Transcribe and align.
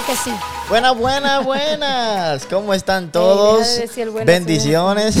¿Verdad 0.00 0.06
que 0.06 0.30
sí? 0.30 0.34
Buenas, 0.70 0.96
buenas, 0.96 1.44
buenas. 1.44 2.46
¿Cómo 2.46 2.72
están 2.72 3.12
todos? 3.12 3.76
decir 3.76 4.08
buenas, 4.08 4.26
Bendiciones. 4.26 5.14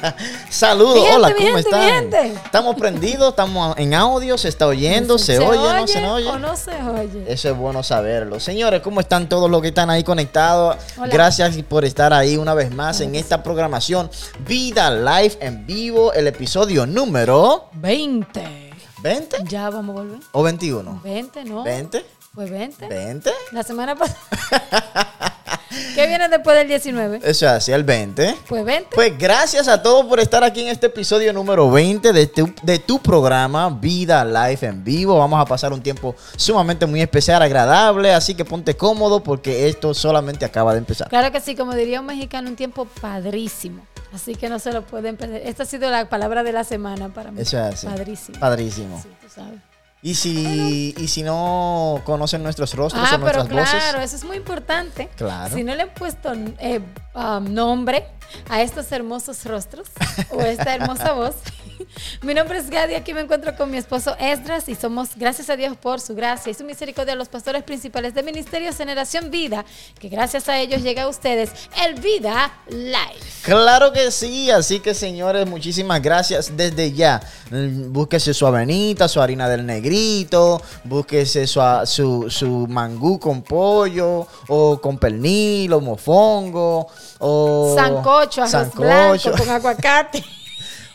Saludos. 0.50 1.04
Hola, 1.12 1.32
¿cómo 1.34 1.46
gente, 1.46 1.60
están? 1.60 1.82
gente. 1.82 2.26
Estamos 2.44 2.76
prendidos, 2.76 3.30
estamos 3.30 3.76
en 3.78 3.92
audio, 3.94 4.38
se 4.38 4.48
está 4.48 4.68
oyendo, 4.68 5.18
se, 5.18 5.38
oye, 5.40 5.58
no 5.80 5.86
se 5.86 6.06
oye. 6.06 6.28
o 6.28 6.38
no 6.38 6.56
se 6.56 6.70
oye? 6.70 7.24
Eso 7.26 7.50
es 7.50 7.56
bueno 7.56 7.82
saberlo. 7.82 8.38
Señores, 8.38 8.82
¿cómo 8.82 9.00
están 9.00 9.28
todos 9.28 9.50
los 9.50 9.60
que 9.62 9.68
están 9.68 9.90
ahí 9.90 10.04
conectados? 10.04 10.76
Hola. 10.96 11.08
Gracias 11.08 11.56
por 11.68 11.84
estar 11.84 12.12
ahí 12.12 12.36
una 12.36 12.54
vez 12.54 12.72
más 12.72 13.00
en 13.00 13.16
esta 13.16 13.42
programación 13.42 14.10
Vida 14.46 14.90
Live 14.92 15.38
en 15.40 15.66
vivo, 15.66 16.12
el 16.12 16.28
episodio 16.28 16.86
número 16.86 17.68
20. 17.72 18.70
20 19.02 19.38
Ya 19.44 19.70
vamos 19.70 19.96
a 19.96 20.00
volver. 20.02 20.18
o 20.32 20.42
21. 20.42 21.00
20, 21.02 21.44
¿no? 21.46 21.64
20, 21.64 22.04
Pues 22.34 22.50
20. 22.50 22.86
20. 22.86 23.30
La 23.52 23.62
semana 23.62 23.96
pasada. 23.96 24.18
¿Qué 25.94 26.06
viene 26.06 26.28
después 26.28 26.56
del 26.56 26.68
19? 26.68 27.18
Eso 27.18 27.46
es 27.46 27.52
así, 27.52 27.72
el 27.72 27.84
20. 27.84 28.36
Pues 28.48 28.64
20. 28.64 28.94
Pues 28.94 29.16
gracias 29.18 29.68
a 29.68 29.82
todos 29.82 30.06
por 30.06 30.20
estar 30.20 30.42
aquí 30.44 30.62
en 30.62 30.68
este 30.68 30.86
episodio 30.86 31.32
número 31.32 31.70
20 31.70 32.12
de 32.12 32.26
tu, 32.26 32.52
de 32.62 32.78
tu 32.78 33.00
programa 33.00 33.68
Vida 33.70 34.24
Live 34.24 34.66
en 34.66 34.84
vivo. 34.84 35.18
Vamos 35.18 35.40
a 35.40 35.44
pasar 35.44 35.72
un 35.72 35.80
tiempo 35.80 36.14
sumamente 36.36 36.86
muy 36.86 37.00
especial, 37.00 37.42
agradable, 37.42 38.12
así 38.12 38.34
que 38.34 38.44
ponte 38.44 38.76
cómodo 38.76 39.22
porque 39.22 39.68
esto 39.68 39.94
solamente 39.94 40.44
acaba 40.44 40.72
de 40.72 40.78
empezar. 40.78 41.08
Claro 41.08 41.30
que 41.32 41.40
sí, 41.40 41.54
como 41.54 41.74
diría 41.74 42.00
un 42.00 42.06
mexicano, 42.06 42.48
un 42.48 42.56
tiempo 42.56 42.86
padrísimo. 43.00 43.86
Así 44.12 44.34
que 44.34 44.48
no 44.48 44.58
se 44.58 44.72
lo 44.72 44.82
pueden 44.82 45.16
perder. 45.16 45.42
Esta 45.46 45.64
ha 45.64 45.66
sido 45.66 45.90
la 45.90 46.08
palabra 46.08 46.42
de 46.42 46.52
la 46.52 46.64
semana 46.64 47.10
para 47.10 47.30
mí. 47.30 47.40
Eso 47.40 47.58
es 47.58 47.74
así. 47.74 47.86
Padrísimo. 47.86 48.38
Padrísimo. 48.40 49.00
Sí, 49.02 49.08
tú 49.20 49.28
sabes. 49.32 49.69
Y 50.02 50.14
si, 50.14 50.94
y 50.96 51.08
si 51.08 51.22
no 51.22 52.00
conocen 52.04 52.42
nuestros 52.42 52.72
rostros 52.74 53.06
Ah, 53.06 53.16
o 53.16 53.24
pero 53.24 53.44
nuestras 53.44 53.70
claro, 53.70 53.98
voces, 53.98 54.12
eso 54.12 54.16
es 54.16 54.24
muy 54.24 54.38
importante. 54.38 55.10
Claro. 55.16 55.54
Si 55.54 55.62
no 55.62 55.74
le 55.74 55.82
han 55.82 55.90
puesto 55.90 56.32
eh, 56.58 56.80
um, 57.14 57.52
nombre 57.52 58.06
a 58.48 58.62
estos 58.62 58.90
hermosos 58.92 59.44
rostros 59.44 59.88
o 60.30 60.40
esta 60.40 60.74
hermosa 60.74 61.12
voz, 61.12 61.34
mi 62.22 62.34
nombre 62.34 62.58
es 62.58 62.70
Gadi, 62.70 62.94
aquí 62.94 63.14
me 63.14 63.20
encuentro 63.20 63.56
con 63.56 63.70
mi 63.70 63.76
esposo 63.76 64.16
Esdras 64.18 64.68
y 64.68 64.74
somos, 64.74 65.10
gracias 65.16 65.50
a 65.50 65.56
Dios 65.56 65.76
por 65.76 66.00
su 66.00 66.14
gracia 66.14 66.50
y 66.50 66.54
su 66.54 66.64
misericordia, 66.64 67.14
los 67.14 67.28
pastores 67.28 67.62
principales 67.62 68.14
de 68.14 68.22
Ministerio 68.22 68.72
Generación 68.72 69.30
Vida, 69.30 69.64
que 69.98 70.08
gracias 70.08 70.48
a 70.48 70.58
ellos 70.58 70.82
llega 70.82 71.02
a 71.02 71.08
ustedes 71.08 71.50
el 71.84 72.00
Vida 72.00 72.52
Live. 72.68 73.20
Claro 73.42 73.92
que 73.92 74.10
sí, 74.10 74.50
así 74.50 74.80
que 74.80 74.94
señores, 74.94 75.46
muchísimas 75.46 76.00
gracias 76.02 76.56
desde 76.56 76.92
ya. 76.92 77.20
Búsquese 77.50 78.34
su 78.34 78.46
avenita, 78.46 79.08
su 79.08 79.20
harina 79.20 79.48
del 79.48 79.66
negrito, 79.66 80.60
búsquese 80.84 81.46
su, 81.46 81.60
su, 81.84 82.30
su 82.30 82.66
mangú 82.68 83.18
con 83.18 83.42
pollo, 83.42 84.26
o 84.48 84.80
con 84.80 84.98
pernil, 84.98 85.72
o 85.72 85.80
mofongo, 85.80 86.86
o 87.18 87.74
Sancocho, 87.76 88.42
arroz 88.42 88.50
sancocho. 88.50 88.80
blanco 88.82 89.32
con 89.36 89.50
aguacate. 89.50 90.24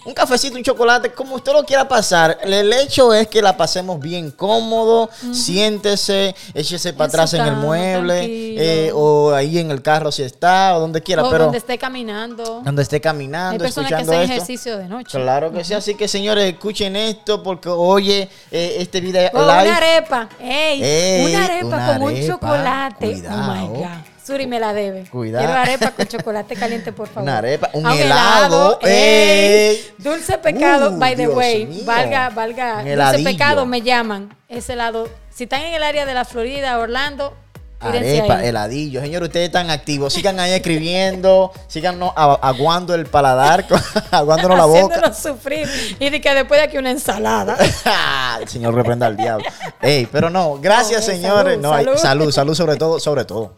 Un 0.06 0.14
cafecito, 0.14 0.56
un 0.56 0.64
chocolate, 0.64 1.12
como 1.14 1.36
usted 1.36 1.52
lo 1.52 1.64
quiera 1.64 1.88
pasar. 1.88 2.38
El 2.44 2.72
hecho 2.74 3.12
es 3.14 3.28
que 3.28 3.42
la 3.42 3.58
pasemos 3.58 4.00
bien 4.00 4.30
cómodo. 4.32 5.10
Siéntese, 5.34 6.36
échese 6.54 6.94
para 6.94 7.08
atrás 7.08 7.34
en 7.34 7.42
el 7.42 7.56
mueble, 7.56 8.24
eh, 8.28 8.92
o 8.94 9.34
ahí 9.34 9.58
en 9.58 9.72
el 9.72 9.82
carro 9.82 10.12
si 10.12 10.22
está, 10.24 10.76
o 10.78 10.80
donde 10.80 11.02
quiera, 11.02 11.24
o 11.24 11.30
pero 11.32 11.46
donde 11.46 11.58
esté 11.58 11.78
caminando. 11.78 12.62
donde 12.64 12.84
esté 12.84 12.98
Hay 12.98 13.02
caminando, 13.02 13.64
que 13.64 13.70
escuchando 13.70 14.12
hacen 14.12 14.22
esto. 14.22 14.34
ejercicio 14.34 14.78
de 14.78 14.88
noche. 14.88 15.18
Claro 15.20 15.52
que 15.52 15.64
sí, 15.64 15.74
así 15.74 15.96
que 15.96 16.08
señores, 16.08 16.54
escuchen 16.54 16.96
esto 16.96 17.42
porque 17.42 17.70
oye 17.70 18.30
eh, 18.52 18.76
este 18.80 19.02
video 19.02 19.30
O 19.34 19.40
live. 19.42 19.64
una 19.70 19.78
arepa. 19.78 20.30
Ey, 20.40 20.84
Ey, 20.84 21.26
una 21.34 21.46
arepa 21.46 21.66
una 21.68 21.88
con 21.98 22.02
un 22.14 22.28
chocolate. 22.28 23.12
cuidado. 23.12 23.52
Oh 23.52 23.54
my 23.56 23.68
God. 23.80 24.15
Suri 24.26 24.48
me 24.48 24.60
la 24.60 24.74
debe. 24.74 25.04
Cuidado. 25.10 25.46
Quiero 25.46 25.60
arepa 25.62 25.92
con 25.92 26.08
chocolate 26.08 26.56
caliente, 26.56 26.92
por 26.92 27.08
favor. 27.08 27.24
Una 27.24 27.38
arepa, 27.38 27.70
un 27.74 27.86
Ah, 27.86 27.96
helado, 27.96 28.80
ey. 28.82 28.90
ey. 28.92 29.88
Dulce 30.00 30.38
pecado, 30.40 30.92
Uh, 30.92 30.98
by 30.98 31.16
the 31.16 31.24
Dios 31.24 31.36
way. 31.36 31.66
mío. 31.68 31.84
Valga, 31.86 32.30
valga. 32.30 32.70
Un 32.70 32.78
Dulce 32.80 32.94
heladillo. 32.94 33.30
pecado 33.30 33.66
me 33.68 33.82
llaman. 33.82 34.36
Ese 34.50 34.74
helado. 34.74 35.08
Si 35.34 35.44
están 35.44 35.62
en 35.62 35.74
el 35.76 35.84
área 35.84 36.06
de 36.08 36.14
la 36.16 36.26
Florida, 36.26 36.80
Orlando, 36.80 37.36
Arepa, 37.80 38.44
heladillo. 38.44 39.02
Señores, 39.02 39.28
ustedes 39.28 39.48
están 39.48 39.70
activos. 39.70 40.12
Sigan 40.14 40.40
ahí 40.40 40.54
escribiendo. 40.54 41.52
sigan 41.68 42.00
no, 42.00 42.12
a- 42.16 42.40
aguando 42.42 42.96
el 42.96 43.06
paladar, 43.06 43.66
aguándonos 44.12 44.58
la 44.58 44.66
boca. 44.66 44.96
Haciéndonos 44.96 45.18
sufrir. 45.20 45.98
Y 46.00 46.10
de 46.10 46.20
que 46.20 46.34
después 46.34 46.60
de 46.60 46.66
aquí 46.66 46.78
una 46.80 46.90
ensalada. 46.90 47.58
el 48.42 48.48
señor 48.48 48.74
reprenda 48.74 49.06
al 49.06 49.18
diablo. 49.18 49.46
Ey, 49.82 50.08
pero 50.12 50.32
no, 50.32 50.58
gracias 50.60 51.02
No, 51.02 51.14
señores. 51.14 51.54
salud, 51.56 51.62
no, 51.62 51.74
hay- 51.74 51.84
salud. 51.86 51.98
salud, 52.00 52.32
salud 52.32 52.56
sobre 52.56 52.76
todo, 52.78 53.00
sobre 53.00 53.26
todo. 53.26 53.58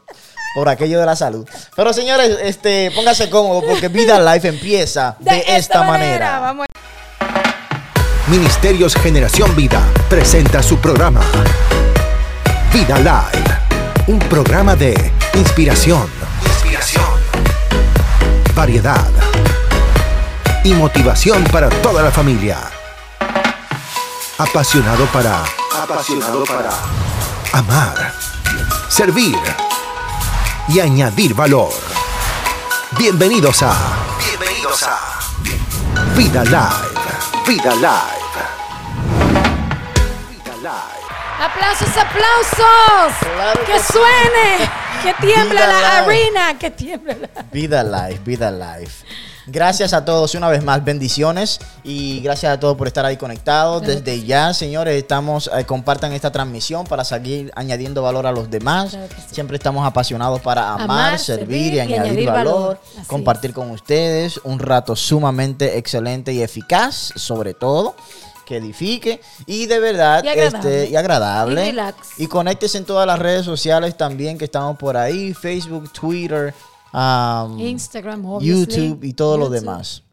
Por 0.57 0.69
aquello 0.69 0.99
de 0.99 1.05
la 1.05 1.15
salud. 1.15 1.47
Pero 1.75 1.93
señores, 1.93 2.35
este, 2.41 2.89
póngase 2.89 3.29
cómodo 3.29 3.61
porque 3.61 3.89
Vida 3.89 4.19
Life 4.19 4.47
empieza 4.47 5.15
de, 5.19 5.43
esta, 5.49 5.83
manera. 5.83 6.39
Vamos 6.39 6.65
Ministerios 8.25 8.95
Generación 8.95 9.55
Vida 9.55 9.79
presenta 10.09 10.63
su 10.63 10.77
programa 10.79 11.21
Vida 12.73 12.97
Live, 12.97 13.59
un 14.07 14.17
programa 14.17 14.75
de 14.75 14.95
inspiración, 15.35 16.09
inspiración, 16.43 17.05
variedad 18.55 19.11
y 20.63 20.73
motivación 20.73 21.43
para 21.43 21.69
toda 21.69 22.01
la 22.01 22.09
familia. 22.09 22.57
Apasionado 24.39 25.05
para 25.13 25.43
apasionado 25.83 26.43
para 26.45 26.71
amar, 27.53 28.11
servir 28.89 29.37
y 30.69 30.79
añadir 30.79 31.33
valor. 31.33 31.71
Bienvenidos 32.97 33.61
a 33.63 33.73
bienvenidos 34.27 34.83
a 34.83 34.99
Vida 36.15 36.43
Live. 36.43 37.47
Vida 37.47 37.75
Live. 37.75 38.17
Vida 40.29 40.55
Live. 40.61 40.97
¡Aplausos, 41.39 41.89
aplausos! 41.95 43.13
Claro 43.35 43.59
¡Que 43.65 43.73
que 43.73 43.79
sí. 43.79 43.93
suene! 43.93 44.69
¡Que 45.03 45.13
tiemble 45.25 45.53
Vida 45.55 45.67
la 45.67 46.01
live. 46.01 46.13
arena! 46.15 46.57
¡Que 46.57 46.71
tiemble 46.71 47.15
la 47.33 47.41
Vida 47.51 47.83
Life, 47.83 48.21
Vida 48.25 48.51
Life. 48.51 49.05
Gracias 49.49 49.93
a 49.93 50.03
todos 50.03 50.35
una 50.35 50.49
vez 50.49 50.61
más, 50.61 50.83
bendiciones 50.83 51.59
y 51.81 52.19
gracias 52.19 52.51
a 52.53 52.59
todos 52.59 52.75
por 52.75 52.85
estar 52.87 53.05
ahí 53.05 53.15
conectados. 53.15 53.81
Claro 53.81 54.01
Desde 54.01 54.25
ya, 54.25 54.53
señores, 54.53 54.95
estamos 54.95 55.49
eh, 55.57 55.63
compartan 55.63 56.11
esta 56.11 56.31
transmisión 56.33 56.85
para 56.85 57.05
seguir 57.05 57.49
añadiendo 57.55 58.01
valor 58.01 58.27
a 58.27 58.33
los 58.33 58.49
demás. 58.49 58.89
Claro 58.89 59.07
que 59.07 59.15
sí. 59.15 59.21
Siempre 59.31 59.55
estamos 59.55 59.87
apasionados 59.87 60.41
para 60.41 60.73
amar, 60.73 60.83
Amar, 60.83 61.19
servir 61.19 61.75
y 61.75 61.79
añadir, 61.79 62.27
valor, 62.27 62.77
compartir 63.07 63.53
con 63.53 63.71
ustedes 63.71 64.37
un 64.43 64.59
rato 64.59 64.97
sumamente 64.97 65.77
excelente 65.77 66.33
y 66.33 66.41
eficaz, 66.41 67.13
sobre 67.15 67.53
todo 67.53 67.95
que 68.45 68.57
edifique 68.57 69.21
y 69.45 69.65
de 69.65 69.79
verdad 69.79 70.23
Y 70.23 70.29
agradable. 70.29 70.57
este 70.57 70.89
y 70.89 70.95
agradable 70.95 71.75
Y 72.17 72.23
y 72.23 72.27
conéctese 72.27 72.77
en 72.77 72.85
todas 72.85 73.05
las 73.05 73.19
redes 73.19 73.45
sociales 73.45 73.97
también 73.97 74.37
que 74.37 74.45
estamos 74.45 74.77
por 74.77 74.95
ahí 74.95 75.33
Facebook 75.33 75.91
Twitter 75.91 76.53
um, 76.93 77.59
Instagram, 77.59 78.25
obviously. 78.25 78.89
YouTube 78.89 79.03
y 79.03 79.13
todo 79.13 79.37
lo 79.37 79.49
demás. 79.49 80.03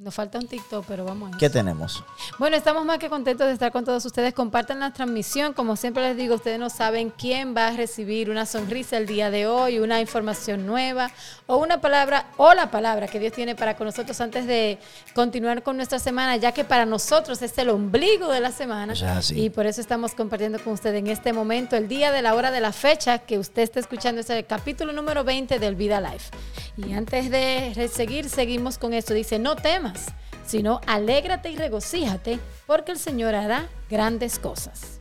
Nos 0.00 0.14
falta 0.14 0.38
un 0.38 0.46
TikTok, 0.46 0.86
pero 0.88 1.04
vamos 1.04 1.34
a 1.34 1.36
¿Qué 1.36 1.50
tenemos? 1.50 2.02
Bueno, 2.38 2.56
estamos 2.56 2.86
más 2.86 2.96
que 2.96 3.10
contentos 3.10 3.46
de 3.46 3.52
estar 3.52 3.70
con 3.70 3.84
todos 3.84 4.02
ustedes. 4.06 4.32
Compartan 4.32 4.80
la 4.80 4.94
transmisión. 4.94 5.52
Como 5.52 5.76
siempre 5.76 6.02
les 6.02 6.16
digo, 6.16 6.36
ustedes 6.36 6.58
no 6.58 6.70
saben 6.70 7.10
quién 7.10 7.54
va 7.54 7.68
a 7.68 7.72
recibir 7.72 8.30
una 8.30 8.46
sonrisa 8.46 8.96
el 8.96 9.04
día 9.04 9.30
de 9.30 9.46
hoy, 9.46 9.78
una 9.78 10.00
información 10.00 10.64
nueva 10.64 11.10
o 11.46 11.58
una 11.58 11.82
palabra 11.82 12.30
o 12.38 12.54
la 12.54 12.70
palabra 12.70 13.08
que 13.08 13.18
Dios 13.18 13.34
tiene 13.34 13.54
para 13.54 13.76
con 13.76 13.88
nosotros 13.88 14.18
antes 14.22 14.46
de 14.46 14.78
continuar 15.14 15.62
con 15.62 15.76
nuestra 15.76 15.98
semana, 15.98 16.38
ya 16.38 16.52
que 16.52 16.64
para 16.64 16.86
nosotros 16.86 17.42
es 17.42 17.58
el 17.58 17.68
ombligo 17.68 18.32
de 18.32 18.40
la 18.40 18.52
semana. 18.52 18.94
Y 19.34 19.50
por 19.50 19.66
eso 19.66 19.82
estamos 19.82 20.14
compartiendo 20.14 20.58
con 20.64 20.72
usted 20.72 20.94
en 20.94 21.08
este 21.08 21.34
momento, 21.34 21.76
el 21.76 21.88
día 21.88 22.10
de 22.10 22.22
la 22.22 22.34
hora 22.34 22.50
de 22.50 22.60
la 22.62 22.72
fecha 22.72 23.18
que 23.18 23.38
usted 23.38 23.60
está 23.60 23.80
escuchando, 23.80 24.22
es 24.22 24.30
el 24.30 24.46
capítulo 24.46 24.94
número 24.94 25.24
20 25.24 25.58
del 25.58 25.74
Vida 25.74 26.00
Life. 26.00 26.30
Y 26.78 26.94
antes 26.94 27.30
de 27.30 27.90
seguir, 27.92 28.30
seguimos 28.30 28.78
con 28.78 28.94
esto. 28.94 29.12
Dice, 29.12 29.38
no 29.38 29.56
temas, 29.56 29.89
sino 30.46 30.80
alégrate 30.86 31.50
y 31.50 31.56
regocíjate, 31.56 32.38
porque 32.66 32.92
el 32.92 32.98
Señor 32.98 33.34
hará 33.34 33.68
grandes 33.88 34.38
cosas. 34.38 35.00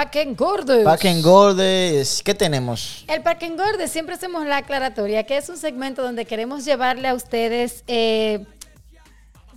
Pa' 0.00 0.10
que 0.10 0.22
engordes. 0.22 0.84
Para 0.84 0.96
que 0.96 1.10
engordes, 1.10 2.22
¿qué 2.24 2.32
tenemos? 2.32 3.04
El 3.06 3.22
Parque 3.22 3.46
Engorde, 3.46 3.86
siempre 3.86 4.14
hacemos 4.14 4.46
la 4.46 4.58
aclaratoria, 4.58 5.24
que 5.24 5.36
es 5.36 5.48
un 5.50 5.58
segmento 5.58 6.02
donde 6.02 6.24
queremos 6.24 6.64
llevarle 6.64 7.08
a 7.08 7.14
ustedes 7.14 7.84
eh, 7.86 8.46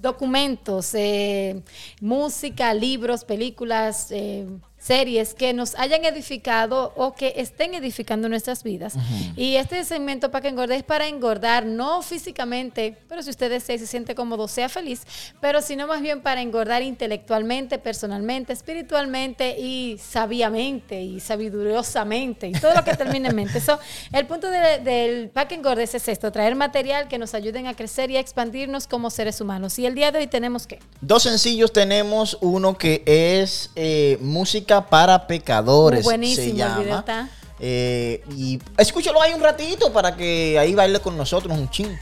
documentos, 0.04 0.94
eh, 0.94 1.64
música, 2.02 2.74
libros, 2.74 3.24
películas, 3.24 4.12
eh, 4.12 4.46
series 4.84 5.34
que 5.34 5.54
nos 5.54 5.76
hayan 5.76 6.04
edificado 6.04 6.92
o 6.98 7.14
que 7.16 7.34
estén 7.38 7.74
edificando 7.74 8.28
nuestras 8.28 8.64
vidas. 8.64 8.96
Y 9.38 9.56
este 9.56 9.84
segmento 9.86 10.30
para 10.30 10.42
que 10.42 10.48
engorde 10.50 10.76
es 10.76 10.84
para 10.84 11.08
engordar, 11.08 11.66
no 11.66 12.02
físicamente, 12.02 12.98
pero 13.08 13.24
si 13.24 13.30
usted 13.30 13.50
desea 13.50 13.76
y 13.76 13.80
se 13.80 13.88
siente 13.88 14.14
cómodo, 14.14 14.48
sea 14.50 14.68
feliz, 14.68 15.04
pero 15.40 15.62
sino 15.62 15.88
más 15.88 16.02
bien 16.02 16.22
para 16.22 16.42
engordar 16.42 16.82
intelectualmente, 16.82 17.78
personalmente, 17.80 18.52
espiritualmente 18.52 19.56
y 19.58 19.98
sabiamente 20.00 21.02
y 21.02 21.20
sabiduriosamente 21.22 22.48
y 22.48 22.52
todo 22.52 22.74
lo 22.74 22.84
que 22.84 22.96
termine 22.96 23.30
en 23.30 23.36
mente. 23.36 23.62
So, 23.62 23.80
el 24.12 24.26
punto 24.28 24.50
de- 24.50 24.80
del 24.80 25.30
Pack 25.30 25.54
es 25.78 26.08
esto, 26.10 26.32
traer 26.32 26.56
material 26.56 27.08
que 27.08 27.18
nos 27.18 27.34
ayuden 27.34 27.68
a 27.68 27.74
crecer 27.76 28.12
y 28.12 28.18
a 28.18 28.20
expandirnos 28.20 28.88
como 28.88 29.10
seres 29.10 29.40
humanos. 29.40 29.80
Y 29.80 29.86
el 29.86 29.96
día 29.96 30.12
de 30.12 30.20
hoy 30.20 30.28
tenemos 30.28 30.68
que... 30.68 30.80
Dos 31.00 31.24
sencillos 31.24 31.72
tenemos, 31.72 32.38
uno 32.42 32.78
que 32.78 33.04
es 33.06 33.70
eh, 33.76 34.18
música 34.20 34.73
para 34.82 35.28
pecadores. 35.28 36.04
Muy 36.04 36.14
buenísimo, 36.14 36.44
se 36.46 36.52
el 36.52 36.58
llama. 36.58 36.80
video 36.80 37.00
está. 37.00 37.30
Eh, 37.60 38.24
y 38.36 38.60
escúchalo 38.78 39.22
ahí 39.22 39.34
un 39.34 39.42
ratito 39.42 39.94
para 39.94 40.16
que 40.16 40.58
ahí 40.60 40.74
baile 40.76 41.00
con 41.00 41.16
nosotros 41.16 41.58
un 41.58 41.70
ching. 41.70 41.98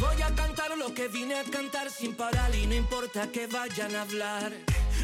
Voy 0.00 0.22
a 0.22 0.34
cantar 0.34 0.76
lo 0.78 0.94
que 0.94 1.08
vine 1.08 1.34
a 1.34 1.44
cantar 1.44 1.71
sin 2.02 2.16
parar 2.16 2.52
y 2.52 2.66
no 2.66 2.74
importa 2.74 3.28
que 3.32 3.46
vayan 3.46 3.94
a 3.94 4.02
hablar. 4.02 4.50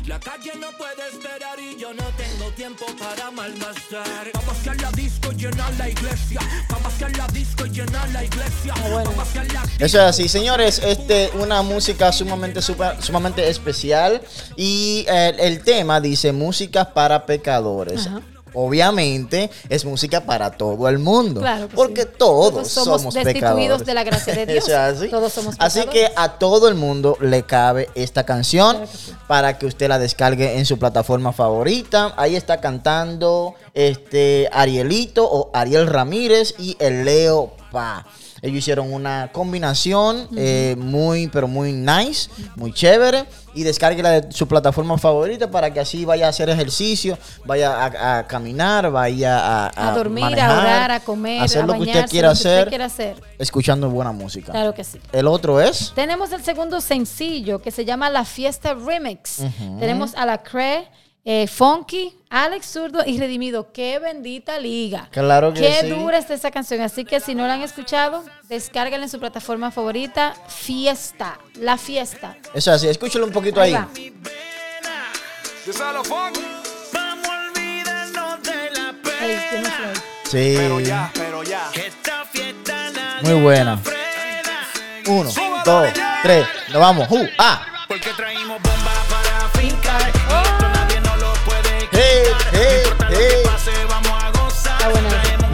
La 0.06 0.18
calle 0.18 0.50
no 0.58 0.66
puede 0.76 1.08
esperar 1.12 1.56
y 1.60 1.80
yo 1.80 1.94
no 1.94 2.02
tengo 2.16 2.50
tiempo 2.56 2.86
para 2.98 3.30
malgastar. 3.30 4.32
Vamos 4.34 4.58
hacia 4.58 4.74
la 4.74 4.90
disco 4.90 5.30
y 5.30 5.36
llenar 5.36 5.72
la 5.74 5.88
iglesia. 5.88 6.40
Vamos 6.68 6.92
hacia 6.92 7.08
la 7.10 7.28
disco 7.28 7.66
y 7.66 7.70
llenar 7.70 8.08
la 8.10 8.24
iglesia. 8.24 8.74
Hacia 8.74 9.44
la 9.44 9.62
Eso 9.78 9.98
es 9.98 10.04
así, 10.04 10.28
señores. 10.28 10.80
Este, 10.84 11.30
una 11.38 11.62
música 11.62 12.10
sumamente, 12.10 12.60
super- 12.62 13.00
sumamente 13.00 13.48
especial. 13.48 14.20
Y 14.56 15.06
eh, 15.08 15.36
el 15.38 15.62
tema 15.62 16.00
dice 16.00 16.32
música 16.32 16.92
para 16.92 17.26
pecadores. 17.26 18.08
Ajá. 18.08 18.22
Obviamente 18.60 19.50
es 19.68 19.84
música 19.84 20.20
para 20.24 20.50
todo 20.50 20.88
el 20.88 20.98
mundo. 20.98 21.40
Claro 21.40 21.68
que 21.68 21.76
porque 21.76 22.02
sí. 22.02 22.08
todos, 22.18 22.52
Todos 22.52 22.68
somos, 22.68 23.00
somos 23.02 23.14
destituidos 23.14 23.54
pecadores. 23.82 23.86
de 23.86 23.94
la 23.94 24.04
gracia 24.04 24.34
de 24.34 24.46
Dios. 24.52 24.68
Así. 24.68 25.08
Todos 25.08 25.32
somos 25.32 25.54
Así 25.58 25.86
que 25.86 26.10
a 26.16 26.38
todo 26.38 26.68
el 26.68 26.74
mundo 26.74 27.16
le 27.20 27.44
cabe 27.44 27.88
esta 27.94 28.24
canción 28.24 28.76
Claro 28.76 28.90
que 28.90 28.96
sí. 28.98 29.12
para 29.28 29.58
que 29.58 29.66
usted 29.66 29.88
la 29.88 29.98
descargue 29.98 30.58
en 30.58 30.66
su 30.66 30.78
plataforma 30.78 31.32
favorita. 31.32 32.14
Ahí 32.16 32.34
está 32.36 32.60
cantando 32.60 33.54
este 33.74 34.48
Arielito 34.52 35.24
o 35.30 35.50
Ariel 35.54 35.86
Ramírez 35.86 36.54
y 36.58 36.76
el 36.80 37.04
Leo 37.04 37.52
Pa. 37.70 38.06
Ellos 38.42 38.58
hicieron 38.58 38.92
una 38.92 39.30
combinación 39.32 40.28
eh, 40.36 40.76
muy, 40.78 41.28
pero 41.28 41.48
muy 41.48 41.72
nice, 41.72 42.30
muy 42.56 42.72
chévere. 42.72 43.24
Y 43.54 43.64
descárguela 43.64 44.20
de 44.20 44.30
su 44.32 44.46
plataforma 44.46 44.98
favorita 44.98 45.50
para 45.50 45.72
que 45.72 45.80
así 45.80 46.04
vaya 46.04 46.26
a 46.26 46.28
hacer 46.28 46.48
ejercicio, 46.48 47.18
vaya 47.44 47.74
a, 47.84 48.18
a 48.18 48.26
caminar, 48.26 48.90
vaya 48.92 49.66
a, 49.66 49.88
A, 49.90 49.92
dormir, 49.96 50.22
manejar, 50.24 50.50
a 50.50 50.60
orar, 50.60 50.90
a 50.92 51.00
comer, 51.00 51.42
hacer 51.42 51.62
a 51.62 51.66
lo 51.66 51.72
que 51.72 51.78
bañarse, 51.80 52.00
usted 52.00 52.10
quiera 52.10 52.28
lo 52.28 52.32
que 52.34 52.36
usted 52.38 52.50
hacer, 52.50 52.68
quiera 52.68 52.84
hacer. 52.84 53.16
escuchando 53.38 53.90
buena 53.90 54.12
música. 54.12 54.52
Claro 54.52 54.74
que 54.74 54.84
sí. 54.84 55.00
El 55.10 55.26
otro 55.26 55.60
es. 55.60 55.92
Tenemos 55.96 56.30
el 56.32 56.44
segundo 56.44 56.80
sencillo 56.80 57.60
que 57.60 57.70
se 57.72 57.84
llama 57.84 58.10
La 58.10 58.24
Fiesta 58.24 58.74
Remix. 58.74 59.42
Tenemos 59.80 60.14
a 60.14 60.24
la 60.24 60.38
Cre, 60.42 60.88
eh, 61.24 61.46
Funky, 61.46 62.16
Alex 62.30 62.66
Zurdo 62.66 63.02
y 63.06 63.18
Redimido. 63.18 63.72
¡Qué 63.72 63.98
bendita 63.98 64.58
liga! 64.58 65.08
Claro 65.10 65.52
que 65.52 65.60
Qué 65.60 65.80
sí. 65.82 65.88
dura 65.88 66.18
está 66.18 66.34
esa 66.34 66.50
canción. 66.50 66.80
Así 66.80 67.04
que 67.04 67.20
si 67.20 67.34
no 67.34 67.46
la 67.46 67.54
han 67.54 67.62
escuchado, 67.62 68.24
descárguenla 68.48 69.06
en 69.06 69.10
su 69.10 69.18
plataforma 69.18 69.70
favorita. 69.70 70.34
Fiesta. 70.48 71.38
La 71.56 71.76
Fiesta. 71.76 72.36
Eso 72.54 72.70
es 72.70 72.76
así, 72.76 72.88
escúchalo 72.88 73.26
un 73.26 73.32
poquito 73.32 73.60
ahí. 73.60 73.72
va. 73.72 73.88
Vamos 76.92 77.28
a 77.28 77.46
olvidarnos 77.46 78.42
de 78.42 78.70
la 78.70 78.94
pena. 79.02 79.26
Ey, 79.26 79.40
tiene 79.50 79.70
flow. 79.70 79.94
Sí. 80.24 80.54
Pero 80.56 80.80
ya, 80.80 81.10
pero 81.14 81.42
ya. 81.42 81.70
Esta 81.74 82.24
fiesta 82.24 82.90
nadie 82.90 83.22
Muy 83.30 83.42
buena. 83.42 83.78
Uno, 85.08 85.30
dos, 85.64 85.88
tres. 86.22 86.46
Nos 86.68 86.80
vamos. 86.80 87.10
Uh, 87.10 87.26
ah. 87.38 87.66
Porque 87.88 88.10
traímos 88.16 88.60
bomba 88.62 88.92
para 89.08 89.48
fincar. 89.50 90.57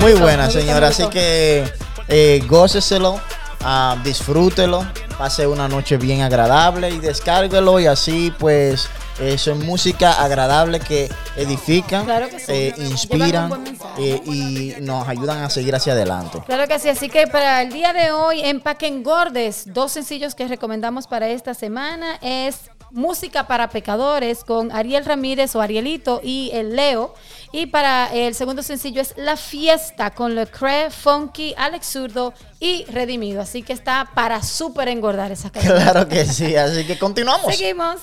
Muy 0.01 0.13
buena, 0.15 0.51
señora. 0.51 0.89
Así 0.89 1.07
que 1.09 1.65
eh, 2.09 2.43
góceselo, 2.47 3.21
ah, 3.63 3.97
disfrútelo, 4.05 4.87
pase 5.17 5.47
una 5.47 5.67
noche 5.67 5.97
bien 5.97 6.21
agradable 6.21 6.91
y 6.91 6.99
descárguelo. 6.99 7.81
Y 7.81 7.87
así, 7.87 8.31
pues, 8.39 8.89
eso 9.19 9.53
es 9.53 9.59
música 9.59 10.23
agradable 10.23 10.81
que 10.81 11.09
edifica, 11.37 12.03
Claro 12.05 12.29
que 12.29 12.39
sí. 12.39 12.53
eh, 12.53 12.75
inspiran 12.79 13.65
eh, 13.97 14.21
y 14.27 14.75
nos 14.81 15.09
ayudan 15.09 15.43
a 15.43 15.49
seguir 15.51 15.75
hacia 15.75 15.95
adelante. 15.95 16.43
Claro 16.47 16.67
que 16.67 16.79
sí, 16.79 16.89
así 16.89 17.09
que 17.09 17.27
para 17.27 17.63
el 17.63 17.73
día 17.73 17.93
de 17.93 18.13
hoy, 18.13 18.41
Empaquen 18.43 19.03
Gordes, 19.03 19.73
dos 19.73 19.93
sencillos 19.93 20.35
que 20.35 20.47
recomendamos 20.49 21.07
para 21.07 21.29
esta 21.29 21.55
semana 21.55 22.19
es 22.21 22.57
Música 22.95 23.47
para 23.49 23.69
Pecadores 23.71 24.45
con 24.45 24.71
Ariel 24.71 25.05
Ramírez 25.05 25.55
o 25.57 25.61
Arielito 25.61 26.21
y 26.23 26.51
el 26.55 26.77
Leo. 26.77 27.15
Y 27.53 27.67
para 27.67 28.07
el 28.15 28.35
segundo 28.35 28.63
sencillo 28.63 29.03
es 29.03 29.15
La 29.17 29.37
Fiesta 29.37 30.13
con 30.13 30.35
Le 30.35 30.47
Cre, 30.47 30.91
Funky, 30.91 31.55
Alex 31.57 31.87
Zurdo 31.87 32.33
y 32.61 32.85
Redimido. 32.85 33.43
Así 33.43 33.63
que 33.63 33.73
está 33.73 34.11
para 34.15 34.43
súper 34.43 34.89
engordar 34.89 35.33
esa 35.33 35.51
canción. 35.51 35.77
Claro 35.77 36.09
que 36.09 36.25
sí, 36.25 36.55
así 36.55 36.85
que 36.87 36.97
continuamos. 36.97 37.55
Seguimos. 37.55 38.01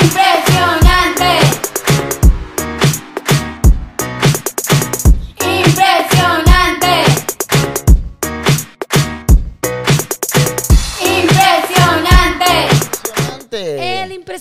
Impresionante. 0.00 1.73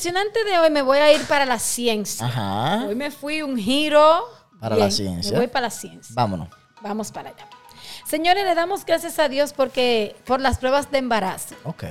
Impresionante. 0.06 0.44
De 0.44 0.60
hoy 0.60 0.70
me 0.70 0.82
voy 0.82 0.98
a 0.98 1.14
ir 1.14 1.22
para 1.28 1.46
la 1.46 1.60
ciencia. 1.60 2.26
Ajá. 2.26 2.86
Hoy 2.88 2.96
me 2.96 3.10
fui 3.10 3.42
un 3.42 3.58
giro. 3.58 4.24
Para 4.60 4.76
la 4.76 4.92
ciencia. 4.92 5.32
Me 5.32 5.38
voy 5.40 5.48
para 5.48 5.68
la 5.68 5.72
ciencia. 5.72 6.14
Vámonos. 6.14 6.50
Vamos 6.82 7.12
para 7.12 7.30
allá. 7.30 7.48
Señores, 8.06 8.44
le 8.44 8.54
damos 8.54 8.86
gracias 8.86 9.18
a 9.20 9.30
Dios 9.30 9.54
porque 9.54 10.16
por 10.26 10.42
las 10.42 10.58
pruebas 10.58 10.92
de 10.92 10.98
embarazo, 10.98 11.56
Ok. 11.64 11.86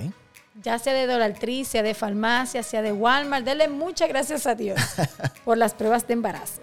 ya 0.62 0.78
sea 0.78 0.92
de 0.92 1.06
Dollar 1.06 1.32
Tree, 1.38 1.64
sea 1.64 1.82
de 1.82 1.94
farmacia, 1.94 2.62
sea 2.62 2.82
de 2.82 2.92
Walmart, 2.92 3.44
denle 3.46 3.68
muchas 3.68 4.08
gracias 4.10 4.46
a 4.46 4.54
Dios 4.54 4.78
por 5.44 5.56
las 5.56 5.72
pruebas 5.72 6.06
de 6.06 6.12
embarazo. 6.12 6.60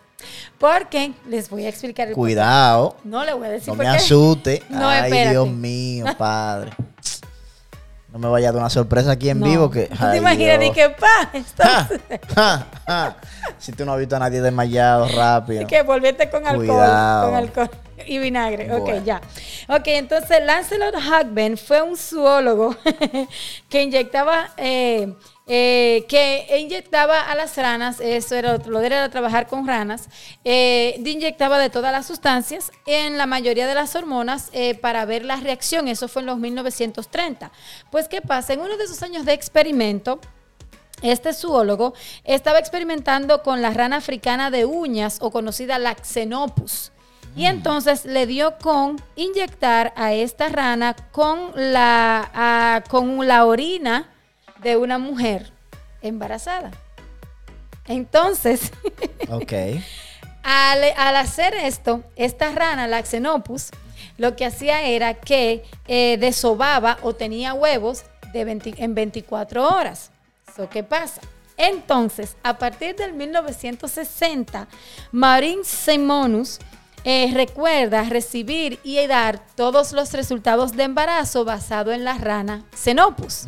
Porque 0.59 1.13
les 1.27 1.50
voy 1.50 1.65
a 1.65 1.69
explicar 1.69 2.09
el 2.09 2.13
Cuidado. 2.13 2.95
No 3.03 3.25
le 3.25 3.33
voy 3.33 3.47
a 3.47 3.51
decir 3.51 3.69
No 3.69 3.75
por 3.75 3.85
me 3.85 3.91
qué. 3.91 3.97
asuste. 3.97 4.63
No, 4.69 4.88
Ay, 4.88 5.03
espérate. 5.05 5.31
Dios 5.31 5.50
mío, 5.50 6.05
padre. 6.17 6.71
No 8.11 8.17
me 8.19 8.27
vaya 8.27 8.49
a 8.49 8.51
dar 8.51 8.59
una 8.61 8.69
sorpresa 8.71 9.11
aquí 9.11 9.29
en 9.29 9.39
No. 9.39 9.45
vivo 9.45 9.69
que. 9.69 9.83
¿Tú 9.89 9.95
te 9.97 10.03
ay, 10.05 10.17
imaginas 10.17 10.59
ni 10.59 10.71
que 10.71 10.89
pa? 10.89 11.29
Esto- 11.33 11.63
Ja, 11.63 11.87
ja, 12.35 12.65
ja. 12.87 13.15
Si 13.59 13.71
tú 13.71 13.85
no 13.85 13.93
has 13.93 13.99
visto 13.99 14.15
a 14.15 14.19
nadie 14.19 14.41
desmayado 14.41 15.07
rápido. 15.15 15.61
Y 15.61 15.65
que 15.65 15.83
volverte 15.83 16.29
con 16.29 16.47
alcohol, 16.47 16.65
Cuidado. 16.67 17.25
con 17.27 17.35
alcohol 17.35 17.69
y 18.07 18.17
vinagre. 18.17 18.71
Ok, 18.73 18.79
Bueno. 18.81 19.05
ya. 19.05 19.21
Ok, 19.67 19.83
entonces 19.87 20.39
Lancelot 20.43 20.95
Hugben 20.95 21.57
fue 21.57 21.81
un 21.83 21.95
zoólogo 21.97 22.75
que 23.69 23.83
inyectaba, 23.83 24.49
eh, 24.57 25.13
eh, 25.51 26.05
que 26.07 26.59
inyectaba 26.59 27.19
a 27.21 27.33
las 27.33 27.57
ranas, 27.57 27.99
eso 27.99 28.35
era 28.35 28.53
otro, 28.53 28.71
lo 28.71 28.81
era 28.81 29.09
trabajar 29.09 29.47
con 29.47 29.67
ranas, 29.67 30.07
eh, 30.45 31.01
inyectaba 31.03 31.57
de 31.57 31.71
todas 31.71 31.91
las 31.91 32.05
sustancias 32.05 32.71
en 32.85 33.17
la 33.17 33.25
mayoría 33.25 33.65
de 33.65 33.73
las 33.73 33.95
hormonas 33.95 34.49
eh, 34.53 34.75
para 34.75 35.03
ver 35.05 35.25
la 35.25 35.37
reacción. 35.37 35.87
Eso 35.87 36.07
fue 36.07 36.21
en 36.21 36.27
los 36.27 36.37
1930. 36.37 37.51
Pues, 37.89 38.07
¿qué 38.07 38.21
pasa? 38.21 38.53
En 38.53 38.61
uno 38.61 38.77
de 38.77 38.83
esos 38.83 39.01
años 39.01 39.25
de 39.25 39.33
experimento, 39.33 40.19
este 41.01 41.33
zoólogo 41.33 41.93
estaba 42.25 42.59
experimentando 42.59 43.41
con 43.41 43.61
la 43.63 43.71
rana 43.71 43.97
africana 43.97 44.51
de 44.51 44.65
uñas 44.65 45.17
o 45.21 45.31
conocida 45.31 45.79
la 45.79 45.95
Xenopus. 45.95 46.91
Y 47.35 47.45
entonces 47.45 48.05
le 48.05 48.27
dio 48.27 48.57
con 48.59 49.01
inyectar 49.15 49.93
a 49.95 50.13
esta 50.13 50.49
rana 50.49 50.95
con 51.11 51.51
la, 51.55 52.29
a- 52.33 52.83
con 52.89 53.25
la 53.27 53.45
orina 53.45 54.09
de 54.61 54.77
una 54.77 54.97
mujer 54.97 55.51
embarazada. 56.01 56.71
Entonces, 57.87 58.71
Ok. 59.29 59.53
al, 60.43 60.83
al 60.97 61.15
hacer 61.17 61.53
esto, 61.55 62.03
esta 62.15 62.51
rana, 62.51 62.87
la 62.87 63.03
Xenopus, 63.03 63.69
lo 64.17 64.35
que 64.35 64.45
hacía 64.45 64.83
era 64.83 65.13
que 65.15 65.63
eh, 65.87 66.17
desobaba 66.19 66.97
o 67.01 67.13
tenía 67.15 67.53
huevos 67.53 68.03
de 68.33 68.45
20 68.45 68.75
en 68.77 68.93
24 68.95 69.67
horas. 69.67 70.11
So, 70.55 70.69
¿Qué 70.69 70.83
pasa? 70.83 71.21
Entonces, 71.57 72.35
a 72.43 72.57
partir 72.57 72.95
del 72.95 73.13
1960, 73.13 74.67
Marin 75.11 75.59
Simonus 75.65 76.59
eh, 77.03 77.31
recuerda 77.33 78.03
recibir 78.03 78.79
y 78.83 79.05
dar 79.07 79.39
todos 79.55 79.91
los 79.93 80.13
resultados 80.13 80.73
de 80.73 80.83
embarazo 80.83 81.43
basado 81.45 81.91
en 81.91 82.03
la 82.03 82.13
rana 82.17 82.63
Xenopus. 82.75 83.45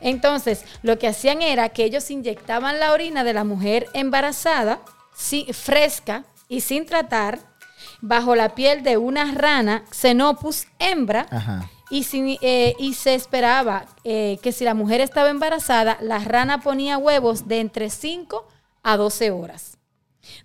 Entonces, 0.00 0.64
lo 0.82 0.98
que 0.98 1.08
hacían 1.08 1.42
era 1.42 1.68
que 1.70 1.84
ellos 1.84 2.10
inyectaban 2.10 2.78
la 2.80 2.92
orina 2.92 3.24
de 3.24 3.32
la 3.32 3.44
mujer 3.44 3.86
embarazada, 3.94 4.80
fresca 5.52 6.24
y 6.48 6.60
sin 6.60 6.86
tratar, 6.86 7.38
bajo 8.00 8.34
la 8.34 8.54
piel 8.54 8.82
de 8.82 8.96
una 8.96 9.32
rana, 9.32 9.84
Xenopus 9.90 10.66
hembra, 10.78 11.26
Ajá. 11.30 11.68
y, 11.90 12.04
si- 12.04 12.38
eh, 12.42 12.74
y 12.78 12.94
se 12.94 13.14
esperaba 13.14 13.86
eh, 14.04 14.38
que 14.42 14.52
si 14.52 14.64
la 14.64 14.74
mujer 14.74 15.00
estaba 15.00 15.30
embarazada, 15.30 15.98
la 16.00 16.18
rana 16.20 16.60
ponía 16.60 16.98
huevos 16.98 17.48
de 17.48 17.60
entre 17.60 17.90
5 17.90 18.46
a 18.82 18.96
12 18.96 19.30
horas. 19.30 19.78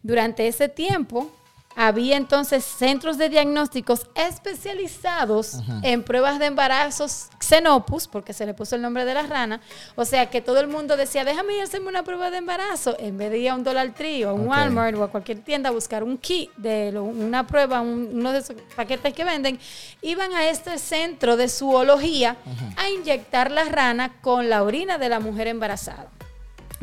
Durante 0.02 0.48
ese 0.48 0.70
tiempo, 0.70 1.32
había 1.76 2.18
entonces 2.18 2.64
centros 2.64 3.18
de 3.18 3.30
diagnósticos 3.30 4.08
especializados 4.16 5.58
en 5.84 6.04
pruebas 6.04 6.40
de 6.40 6.46
embarazos 6.48 7.30
Xenopus, 7.40 8.08
porque 8.08 8.34
se 8.34 8.46
le 8.46 8.54
puso 8.54 8.76
el 8.76 8.82
nombre 8.82 9.06
de 9.06 9.14
la 9.14 9.24
rana. 9.24 9.62
O 9.96 10.06
sea 10.06 10.30
que 10.30 10.42
todo 10.42 10.60
el 10.60 10.68
mundo 10.68 10.96
decía, 10.98 11.26
déjame 11.26 11.56
ir 11.56 11.62
a 11.62 11.64
hacerme 11.66 11.90
una 11.90 12.04
prueba 12.04 12.32
de 12.32 12.38
embarazo. 12.38 12.96
En 13.00 13.18
vez 13.18 13.32
de 13.32 13.40
ir 13.40 13.50
a 13.50 13.56
un 13.56 13.64
Dollar 13.64 13.94
Tree 13.94 14.24
o 14.26 14.30
a 14.30 14.34
un. 14.34 14.48
Walmart 14.48 14.96
o 14.98 15.04
a 15.04 15.10
cualquier 15.10 15.40
tienda 15.40 15.70
a 15.70 15.72
buscar 15.72 16.04
un 16.04 16.18
kit 16.18 16.52
de 16.58 16.92
lo- 16.92 17.04
una 17.04 17.46
prueba, 17.48 17.82
un- 17.82 18.10
uno 18.14 18.32
de 18.32 18.40
esos 18.40 18.56
paquetes 18.76 19.14
que 19.14 19.24
venden, 19.24 19.60
iban 20.02 20.34
a 20.34 20.48
este 20.48 20.78
centro 20.78 21.38
de 21.38 21.50
zoología 21.50 22.38
a 22.78 22.90
inyectar 22.90 23.52
la 23.52 23.64
rana 23.66 24.14
con 24.22 24.50
la 24.50 24.64
orina 24.64 24.98
de 24.98 25.10
la 25.10 25.20
mujer 25.20 25.48
embarazada. 25.48 26.08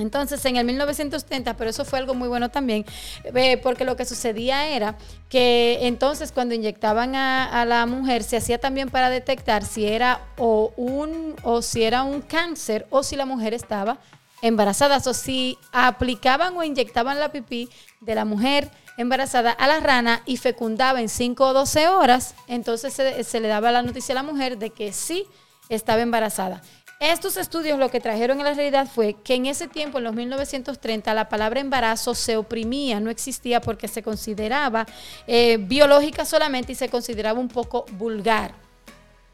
Entonces, 0.01 0.45
en 0.45 0.57
el 0.57 0.65
1930, 0.65 1.57
pero 1.57 1.71
eso 1.71 1.85
fue 1.85 1.99
algo 1.99 2.15
muy 2.15 2.29
bueno 2.29 2.51
también, 2.51 2.85
eh, 3.25 3.57
porque 3.59 3.85
lo 3.85 3.97
que 3.97 4.05
sucedía 4.05 4.69
era 4.69 4.97
que 5.29 5.79
entonces 5.83 6.33
cuando 6.33 6.55
inyectaban 6.55 7.15
a, 7.15 7.65
la 7.65 7.87
mujer 7.87 8.23
se 8.23 8.37
hacía 8.37 8.59
también 8.59 8.89
para 8.89 9.11
detectar 9.11 9.65
si 9.65 9.87
era 9.87 10.21
o 10.39 10.73
un 10.77 11.37
o 11.43 11.63
si 11.63 11.83
era 11.83 12.03
un 12.03 12.23
cáncer 12.23 12.87
o 12.91 13.03
si 13.03 13.17
la 13.17 13.27
mujer 13.27 13.55
estaba 13.55 13.99
embarazada, 14.43 14.97
o 14.97 15.15
si 15.15 15.59
aplicaban 15.73 16.57
o 16.57 16.65
inyectaban 16.65 17.21
la 17.21 17.31
pipí 17.31 17.69
de 18.01 18.15
la 18.15 18.25
mujer 18.25 18.71
embarazada 18.97 19.51
a 19.53 19.67
la 19.67 19.81
rana 19.81 20.23
y 20.27 20.37
fecundaba 20.37 21.01
en 21.01 21.09
5 21.09 21.47
o 21.47 21.53
12 21.53 21.89
horas, 21.89 22.35
entonces 22.49 22.95
se 22.95 23.41
le 23.41 23.49
daba 23.49 23.71
la 23.71 23.83
noticia 23.83 24.13
a 24.13 24.17
la 24.17 24.23
mujer 24.23 24.59
de 24.59 24.71
que 24.71 24.93
sí 24.93 25.27
estaba 25.71 26.03
embarazada. 26.03 26.63
Estos 27.01 27.39
estudios 27.39 27.79
lo 27.79 27.91
que 27.91 27.99
trajeron 27.99 28.41
en 28.41 28.45
la 28.45 28.53
realidad 28.53 28.87
fue 28.87 29.15
que 29.15 29.35
en 29.35 29.47
ese 29.47 29.67
tiempo, 29.69 29.97
en 29.97 30.05
los 30.05 30.13
1930, 30.13 31.15
la 31.15 31.31
palabra 31.31 31.59
embarazo 31.59 32.15
se 32.15 32.37
oprimía, 32.37 33.01
no 33.01 33.09
existía 33.09 33.63
porque 33.63 33.89
se 33.89 34.03
consideraba 34.03 34.85
eh, 35.27 35.57
biológica 35.59 36.27
solamente 36.27 36.73
y 36.73 36.75
se 36.75 36.91
consideraba 36.91 37.41
un 37.41 37.49
poco 37.49 37.87
vulgar. 37.93 38.53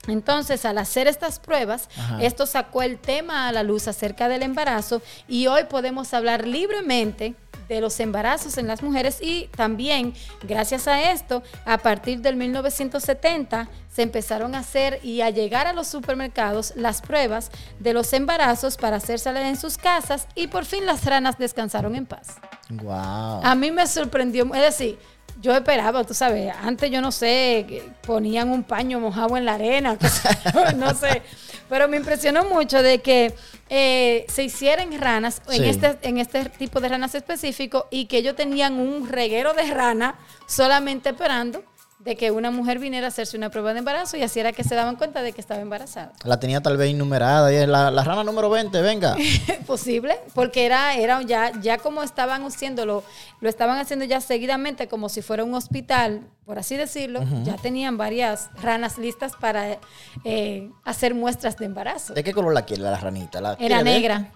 Entonces, 0.09 0.65
al 0.65 0.79
hacer 0.79 1.07
estas 1.09 1.39
pruebas, 1.39 1.89
Ajá. 1.99 2.23
esto 2.23 2.47
sacó 2.47 2.83
el 2.83 2.99
tema 2.99 3.49
a 3.49 3.53
la 3.53 3.63
luz 3.63 3.89
acerca 3.89 4.29
del 4.29 4.43
embarazo 4.43 5.03
y 5.29 5.47
hoy 5.47 5.65
podemos 5.65 6.15
hablar 6.15 6.47
libremente 6.47 7.35
de 7.69 7.81
los 7.81 7.99
embarazos 8.01 8.59
en 8.59 8.67
las 8.67 8.83
mujeres 8.83 9.19
y 9.21 9.49
también, 9.57 10.15
gracias 10.43 10.87
a 10.87 11.11
esto, 11.11 11.43
a 11.65 11.79
partir 11.79 12.21
del 12.21 12.37
1970 12.37 13.69
se 13.93 14.03
empezaron 14.03 14.55
a 14.55 14.61
hacer 14.61 15.01
y 15.03 15.21
a 15.23 15.31
llegar 15.31 15.67
a 15.67 15.73
los 15.73 15.89
supermercados 15.89 16.73
las 16.77 17.01
pruebas 17.03 17.51
de 17.81 17.93
los 17.93 18.13
embarazos 18.13 18.77
para 18.77 18.97
hacérselas 18.97 19.45
en 19.45 19.57
sus 19.57 19.79
casas 19.79 20.29
y 20.35 20.49
por 20.49 20.65
fin 20.65 20.87
las 20.87 21.05
ranas 21.05 21.39
descansaron 21.39 21.97
en 21.97 22.07
paz. 22.07 22.37
Wow. 22.69 23.41
A 23.43 23.55
mí 23.55 23.71
me 23.71 23.87
sorprendió, 23.87 24.45
es 24.55 24.63
decir, 24.63 24.99
yo 25.41 25.55
esperaba, 25.55 26.05
tú 26.05 26.15
sabes, 26.15 26.53
antes 26.63 26.91
yo 26.91 27.01
no 27.01 27.13
sé, 27.13 27.65
que 27.69 27.83
ponían 28.07 28.51
un 28.51 28.65
paño 28.65 29.01
mojado 29.01 29.37
en 29.37 29.45
la 29.45 29.55
arena, 29.55 29.99
no 30.77 30.95
sé, 30.95 31.23
pero 31.69 31.89
me 31.89 31.97
impresionó 31.97 32.45
mucho 32.45 32.83
de 32.83 33.01
que 33.01 33.35
eh, 33.69 34.25
se 34.29 34.45
hicieran 34.45 34.99
ranas 35.01 35.43
en, 35.51 35.65
este, 35.65 35.99
en 36.03 36.19
este 36.19 36.47
tipo 36.51 36.81
de 36.81 36.89
ranas 36.89 37.15
específico 37.15 37.87
y 37.91 38.07
que 38.07 38.19
ellos 38.19 38.37
tenían 38.37 38.75
un 38.81 39.09
reguero 39.09 39.53
de 39.55 39.73
rana 39.73 40.17
solamente 40.47 41.11
esperando 41.11 41.65
de 42.07 42.17
que 42.17 42.31
una 42.31 42.53
mujer 42.53 42.79
viniera 42.79 43.07
a 43.07 43.09
hacerse 43.09 43.37
una 43.37 43.51
prueba 43.51 43.73
de 43.73 43.81
embarazo 43.81 44.17
y 44.17 44.23
así 44.23 44.39
era 44.39 44.53
que 44.53 44.63
se 44.63 44.77
daban 44.77 44.95
cuenta 44.95 45.23
de 45.23 45.33
que 45.33 45.41
estaba 45.41 45.61
embarazada. 45.61 46.13
La 46.25 46.39
tenía 46.39 46.61
tal 46.63 46.77
vez 46.77 46.91
enumerada. 46.91 47.53
y 47.53 47.57
es 47.57 47.69
La, 47.69 47.91
la 47.91 48.05
rana 48.05 48.23
número 48.23 48.49
20, 48.49 48.81
venga. 48.81 49.17
posible, 49.67 50.17
porque 50.33 50.65
era, 50.65 50.95
era 50.95 51.21
ya, 51.23 51.51
ya 51.61 51.79
como 51.79 52.05
estaban 52.05 52.45
haciéndolo, 52.45 53.03
lo 53.41 53.49
estaban 53.49 53.79
haciendo 53.79 54.05
ya 54.05 54.21
seguidamente 54.21 54.87
como 54.87 55.09
si 55.09 55.21
fuera 55.21 55.43
un 55.43 55.55
hospital, 55.55 56.21
por 56.45 56.61
así 56.61 56.77
decirlo, 56.77 57.25
ya 57.43 57.57
tenían 57.57 57.99
varias 57.99 58.51
ranas 58.63 58.99
listas 58.99 59.33
para 59.35 59.79
eh, 60.25 60.71
hacer 60.85 61.13
muestras 61.13 61.57
de 61.57 61.65
embarazo. 61.65 62.15
¿De 62.15 62.23
qué 62.23 62.33
color 62.33 62.55
la 62.55 62.63
quiere 62.65 62.85
la 62.85 62.97
ranita? 62.97 63.41
¿La 63.41 63.57
Era 63.59 63.83
negra. 63.83 64.31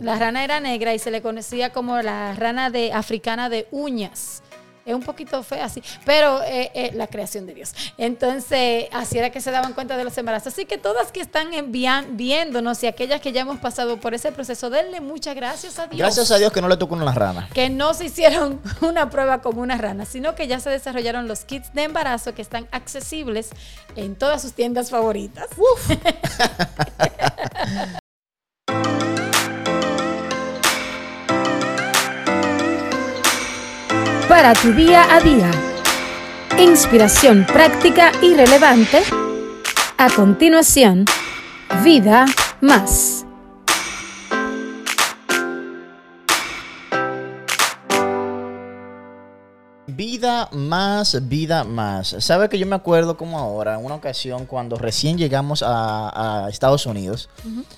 La 0.00 0.18
rana 0.18 0.44
era 0.44 0.60
negra 0.60 0.94
y 0.94 0.98
se 0.98 1.10
le 1.10 1.22
conocía 1.22 1.70
como 1.70 2.02
la 2.02 2.34
rana 2.34 2.68
de 2.68 2.92
africana 2.92 3.48
de 3.48 3.68
uñas. 3.70 4.42
Es 4.86 4.94
un 4.94 5.02
poquito 5.02 5.42
fea 5.42 5.66
así, 5.66 5.82
pero 6.04 6.42
eh, 6.42 6.70
eh, 6.74 6.90
la 6.94 7.06
creación 7.06 7.46
de 7.46 7.54
Dios. 7.54 7.74
Entonces, 7.98 8.86
así 8.92 9.18
era 9.18 9.30
que 9.30 9.40
se 9.40 9.50
daban 9.50 9.72
cuenta 9.74 9.96
de 9.96 10.04
los 10.04 10.16
embarazos. 10.18 10.52
Así 10.52 10.64
que 10.64 10.78
todas 10.78 11.12
que 11.12 11.20
están 11.20 11.52
envian- 11.52 12.16
viéndonos 12.16 12.82
y 12.82 12.86
aquellas 12.86 13.20
que 13.20 13.32
ya 13.32 13.42
hemos 13.42 13.58
pasado 13.58 13.98
por 13.98 14.14
ese 14.14 14.32
proceso, 14.32 14.70
denle 14.70 15.00
muchas 15.00 15.34
gracias 15.36 15.78
a 15.78 15.86
Dios. 15.86 15.98
Gracias 15.98 16.30
a 16.30 16.38
Dios 16.38 16.52
que 16.52 16.60
no 16.62 16.68
le 16.68 16.76
tocó 16.76 16.94
una 16.94 17.12
rana. 17.12 17.48
Que 17.52 17.68
no 17.70 17.92
se 17.94 18.06
hicieron 18.06 18.60
una 18.80 19.10
prueba 19.10 19.42
con 19.42 19.58
una 19.58 19.76
rana, 19.76 20.04
sino 20.06 20.34
que 20.34 20.46
ya 20.46 20.60
se 20.60 20.70
desarrollaron 20.70 21.28
los 21.28 21.44
kits 21.44 21.72
de 21.74 21.82
embarazo 21.84 22.34
que 22.34 22.42
están 22.42 22.66
accesibles 22.72 23.50
en 23.96 24.16
todas 24.16 24.40
sus 24.42 24.54
tiendas 24.54 24.90
favoritas. 24.90 25.46
para 34.30 34.52
tu 34.52 34.72
día 34.72 35.12
a 35.12 35.18
día. 35.18 35.50
Inspiración 36.56 37.44
práctica 37.52 38.12
y 38.22 38.36
relevante. 38.36 39.02
A 39.98 40.08
continuación, 40.08 41.04
vida 41.82 42.26
más. 42.60 43.26
Vida 49.88 50.48
más, 50.52 51.28
vida 51.28 51.64
más. 51.64 52.14
¿Sabe 52.20 52.48
que 52.48 52.56
yo 52.56 52.66
me 52.68 52.76
acuerdo 52.76 53.16
como 53.16 53.36
ahora, 53.36 53.74
en 53.74 53.84
una 53.84 53.96
ocasión 53.96 54.46
cuando 54.46 54.76
recién 54.76 55.18
llegamos 55.18 55.64
a, 55.66 56.44
a 56.44 56.48
Estados 56.48 56.86
Unidos, 56.86 57.28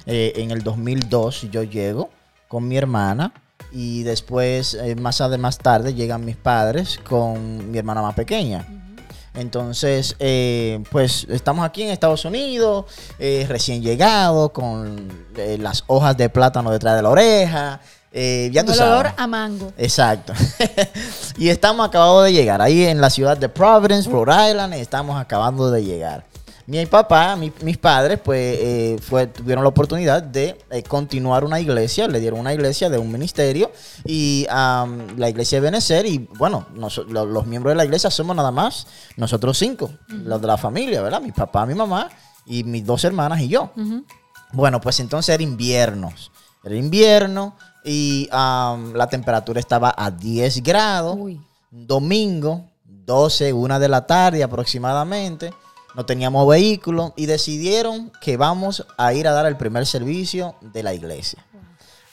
eh, 0.05 0.35
en 0.37 0.51
el 0.51 0.63
2002 0.63 1.51
yo 1.51 1.63
llego 1.63 2.11
con 2.47 2.69
mi 2.69 2.77
hermana 2.77 3.33
y 3.71 4.03
después, 4.03 4.75
eh, 4.75 4.95
más, 4.97 5.21
más 5.39 5.59
tarde, 5.59 5.95
llegan 5.95 6.25
mis 6.25 6.37
padres 6.37 6.99
con 7.09 7.71
mi 7.71 7.79
hermana 7.79 8.03
más 8.03 8.15
pequeña. 8.15 8.67
Entonces, 9.35 10.15
eh, 10.19 10.83
pues 10.91 11.27
estamos 11.31 11.65
aquí 11.65 11.83
en 11.83 11.91
Estados 11.91 12.25
Unidos, 12.25 12.85
eh, 13.19 13.47
recién 13.49 13.83
llegado, 13.83 14.53
con 14.53 15.09
eh, 15.37 15.57
las 15.59 15.85
hojas 15.87 16.17
de 16.19 16.29
plátano 16.29 16.71
detrás 16.71 16.97
de 16.97 17.03
la 17.03 17.09
oreja. 17.09 17.81
eh, 18.13 18.51
ya 18.53 18.63
tú 18.63 18.73
el 18.73 18.77
sabes. 18.79 18.93
olor 18.93 19.13
a 19.17 19.27
mango. 19.27 19.73
Exacto. 19.79 20.35
y 21.39 21.49
estamos 21.49 21.89
acabando 21.89 22.23
de 22.23 22.33
llegar 22.35 22.61
ahí 22.61 22.85
en 22.85 23.01
la 23.01 23.09
ciudad 23.09 23.39
de 23.39 23.49
Providence, 23.49 24.11
Rhode 24.11 24.51
Island. 24.51 24.75
Estamos 24.75 25.19
acabando 25.19 25.71
de 25.71 25.83
llegar. 25.83 26.25
Mi 26.67 26.87
papá, 26.87 27.35
mi- 27.37 27.53
mis 27.63 27.77
padres, 27.77 28.21
pues 28.23 28.59
eh, 28.61 28.97
fue, 29.03 29.27
tuvieron 29.27 29.65
la 29.65 29.69
oportunidad 29.69 30.23
de 30.23 30.57
eh, 30.71 30.83
continuar 30.85 31.45
una 31.45 31.59
iglesia. 31.61 32.07
Le 32.09 32.21
dieron 32.21 32.39
una 32.41 32.55
iglesia 32.55 32.89
de 32.89 32.99
un 32.99 33.11
ministerio 33.11 33.73
y 34.05 34.47
am, 34.49 35.19
la 35.19 35.29
iglesia 35.29 35.59
de 35.61 35.63
Benecer. 35.63 36.07
Y 36.07 36.29
bueno, 36.39 36.67
lo- 37.09 37.27
los 37.27 37.47
miembros 37.47 37.73
de 37.73 37.77
la 37.77 37.85
iglesia 37.85 38.11
somos 38.11 38.37
nada 38.37 38.51
más 38.53 38.87
nosotros 39.17 39.59
cinco, 39.59 39.91
los 40.09 40.41
de 40.41 40.47
la 40.47 40.57
familia, 40.57 41.03
¿verdad? 41.03 41.21
Mi 41.21 41.33
papá, 41.33 41.67
mi 41.67 41.75
mamá 41.75 42.09
y 42.47 42.63
mis 42.65 42.85
dos 42.87 43.05
hermanas 43.05 43.41
y 43.41 43.49
yo. 43.49 43.73
Bueno, 44.53 44.81
pues 44.81 45.01
entonces 45.01 45.35
era 45.35 45.43
invierno. 45.43 46.13
Era 46.65 46.77
invierno 46.77 47.57
y 47.85 48.29
la 48.31 49.09
temperatura 49.11 49.59
estaba 49.59 49.93
a 49.97 50.11
10 50.13 50.63
grados. 50.63 51.17
Uy. 51.19 51.41
Domingo, 51.73 52.67
12, 52.85 53.53
1 53.53 53.81
de 53.81 53.89
la 53.89 54.07
tarde 54.07 54.43
aproximadamente. 54.45 55.53
No 55.95 56.07
teníamos 56.07 56.49
vehículo 56.49 57.13
y 57.17 57.27
decidieron 57.27 58.11
que 58.21 58.37
vamos 58.37 58.87
a 58.97 59.13
ir 59.13 59.29
a 59.29 59.33
dar 59.33 59.47
el 59.47 59.57
primer 59.57 59.87
servicio 59.87 60.55
de 60.61 60.83
la 60.83 60.95
iglesia. 60.95 61.45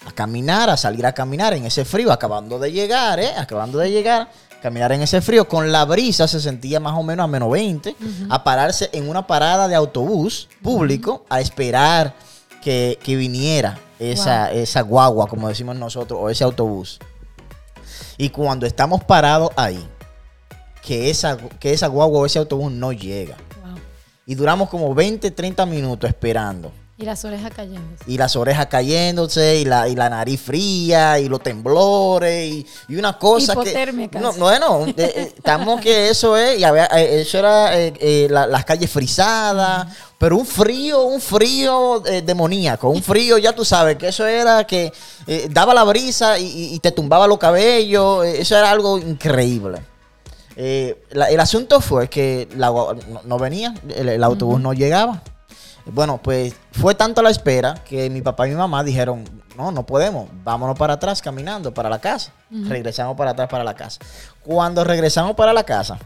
A 0.05 0.11
caminar, 0.11 0.69
a 0.69 0.77
salir 0.77 1.05
a 1.05 1.13
caminar 1.13 1.53
en 1.53 1.65
ese 1.65 1.85
frío, 1.85 2.11
acabando 2.11 2.59
de 2.59 2.71
llegar, 2.71 3.19
¿eh? 3.19 3.31
Acabando 3.37 3.79
de 3.79 3.91
llegar, 3.91 4.29
caminar 4.61 4.91
en 4.91 5.01
ese 5.01 5.21
frío. 5.21 5.47
Con 5.47 5.71
la 5.71 5.85
brisa 5.85 6.27
se 6.27 6.39
sentía 6.39 6.79
más 6.79 6.97
o 6.97 7.03
menos 7.03 7.23
a 7.23 7.27
menos 7.27 7.51
20. 7.51 7.95
A 8.29 8.43
pararse 8.43 8.89
en 8.93 9.09
una 9.09 9.27
parada 9.27 9.67
de 9.67 9.75
autobús 9.75 10.49
público 10.61 11.25
a 11.29 11.39
esperar 11.39 12.13
que, 12.61 12.99
que 13.01 13.15
viniera 13.15 13.77
esa, 13.99 14.51
esa 14.51 14.81
guagua, 14.81 15.27
como 15.27 15.47
decimos 15.47 15.75
nosotros, 15.75 16.19
o 16.21 16.29
ese 16.29 16.43
autobús. 16.43 16.99
Y 18.17 18.29
cuando 18.29 18.65
estamos 18.65 19.03
parados 19.03 19.51
ahí, 19.55 19.85
que 20.81 21.09
esa, 21.09 21.37
que 21.37 21.73
esa 21.73 21.87
guagua 21.87 22.19
o 22.19 22.25
ese 22.25 22.39
autobús 22.39 22.71
no 22.71 22.91
llega. 22.91 23.37
Y 24.29 24.35
duramos 24.35 24.69
como 24.69 24.93
20, 24.93 25.31
30 25.31 25.65
minutos 25.65 26.07
esperando. 26.07 26.71
Y 26.99 27.03
las 27.05 27.23
orejas 27.25 27.51
cayendo. 27.55 27.81
y 28.07 28.17
las 28.17 28.35
orejas 28.35 28.67
cayéndose 28.67 29.59
y 29.61 29.65
la, 29.65 29.87
y 29.87 29.95
la 29.95 30.09
nariz 30.09 30.41
fría 30.41 31.17
y 31.17 31.29
los 31.29 31.41
temblores 31.41 32.51
y, 32.51 32.67
y 32.89 32.95
una 32.97 33.17
cosa 33.17 33.53
Hipotermia 33.53 34.07
que 34.09 34.19
casi. 34.19 34.37
no, 34.37 34.45
bueno 34.45 34.85
eh, 34.97 35.31
estamos 35.37 35.79
que 35.79 36.09
eso 36.09 36.35
es 36.35 36.59
y 36.59 36.63
había, 36.65 36.87
eh, 36.87 37.21
eso 37.21 37.39
era 37.39 37.79
eh, 37.79 37.93
eh, 38.01 38.27
la- 38.29 38.47
las 38.47 38.65
calles 38.65 38.91
frisadas 38.91 39.87
pero 40.17 40.35
un 40.35 40.45
frío 40.45 41.03
un 41.05 41.21
frío 41.21 42.05
eh, 42.05 42.21
demoníaco 42.21 42.89
un 42.89 43.01
frío 43.01 43.37
ya 43.37 43.53
tú 43.55 43.63
sabes 43.63 43.95
que 43.95 44.09
eso 44.09 44.27
era 44.27 44.65
que 44.67 44.91
daba 45.51 45.73
la 45.73 45.85
brisa 45.85 46.37
y, 46.37 46.77
te 46.79 46.91
tumbaba 46.91 47.27
los 47.27 47.37
cabellos 47.37 48.25
eso 48.25 48.57
era 48.57 48.69
algo 48.71 48.97
increíble 48.97 49.79
Eh, 50.55 51.01
la- 51.11 51.29
el 51.29 51.39
asunto 51.39 51.79
fue 51.81 52.09
que 52.09 52.47
la 52.55 52.67
no, 52.67 52.93
no 53.23 53.37
venía 53.39 53.73
el, 53.95 54.09
el 54.09 54.23
autobús 54.23 54.59
no 54.59 54.73
llegaba. 54.73 55.21
Bueno, 55.85 56.19
pues 56.21 56.53
fue 56.71 56.93
tanto 56.95 57.21
la 57.21 57.29
espera 57.31 57.75
que 57.83 58.09
mi 58.09 58.21
papá 58.21 58.47
y 58.47 58.51
mi 58.51 58.57
mamá 58.57 58.83
dijeron, 58.83 59.23
no, 59.57 59.71
no 59.71 59.85
podemos, 59.85 60.29
vámonos 60.43 60.77
para 60.77 60.93
atrás 60.93 61.21
caminando 61.21 61.73
para 61.73 61.89
la 61.89 61.99
casa. 61.99 62.31
Regresamos 62.69 63.15
para 63.17 63.31
atrás 63.31 63.47
para 63.49 63.63
la 63.63 63.73
casa. 63.75 63.99
Cuando 64.43 64.83
regresamos 64.83 65.35
para 65.35 65.51
la 65.53 65.63
casa, 65.63 65.97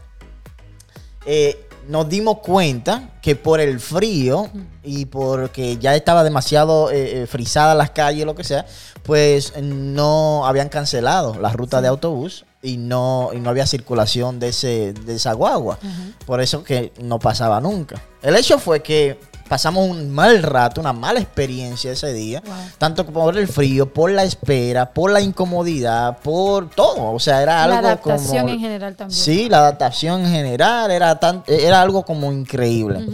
eh, 1.26 1.66
nos 1.88 2.08
dimos 2.08 2.38
cuenta 2.38 3.10
que 3.20 3.36
por 3.36 3.60
el 3.60 3.78
frío 3.78 4.48
y 4.82 5.04
porque 5.06 5.76
ya 5.76 5.94
estaba 5.94 6.24
demasiado 6.24 6.90
eh, 6.90 7.22
eh, 7.22 7.26
frisada 7.26 7.74
las 7.74 7.90
calles, 7.90 8.24
lo 8.24 8.34
que 8.34 8.44
sea, 8.44 8.64
pues 9.02 9.52
no 9.60 10.46
habían 10.46 10.68
cancelado 10.70 11.34
la 11.38 11.50
ruta 11.50 11.82
de 11.82 11.88
autobús 11.88 12.46
y 12.64 12.78
no, 12.78 13.30
y 13.32 13.38
no 13.38 13.50
había 13.50 13.66
circulación 13.66 14.40
de, 14.40 14.48
ese, 14.48 14.92
de 14.94 15.14
esa 15.14 15.34
guagua. 15.34 15.78
Por 16.26 16.40
eso 16.40 16.64
que 16.64 16.92
no 17.00 17.18
pasaba 17.20 17.60
nunca. 17.60 18.02
El 18.22 18.34
hecho 18.34 18.58
fue 18.58 18.82
que 18.82 19.20
pasamos 19.48 19.88
un 19.88 20.10
mal 20.10 20.42
rato, 20.42 20.80
una 20.80 20.94
mala 20.94 21.20
experiencia 21.20 21.92
ese 21.92 22.12
día, 22.14 22.42
Wow. 22.44 22.54
tanto 22.78 23.04
por 23.04 23.36
el 23.36 23.46
frío, 23.46 23.92
por 23.92 24.10
la 24.10 24.24
espera, 24.24 24.92
por 24.92 25.10
la 25.12 25.20
incomodidad, 25.20 26.18
por 26.20 26.70
todo. 26.70 27.12
O 27.12 27.20
sea, 27.20 27.42
era 27.42 27.56
La 27.66 27.76
algo 27.76 27.86
adaptación 27.88 28.42
como... 28.42 28.54
en 28.54 28.60
general 28.60 28.96
también. 28.96 29.16
Sí, 29.20 29.48
la 29.50 29.58
adaptación 29.58 30.22
en 30.24 30.30
general 30.32 30.90
era, 30.90 31.20
tan, 31.20 31.44
era 31.46 31.82
algo 31.82 32.02
como 32.04 32.32
increíble. 32.32 33.06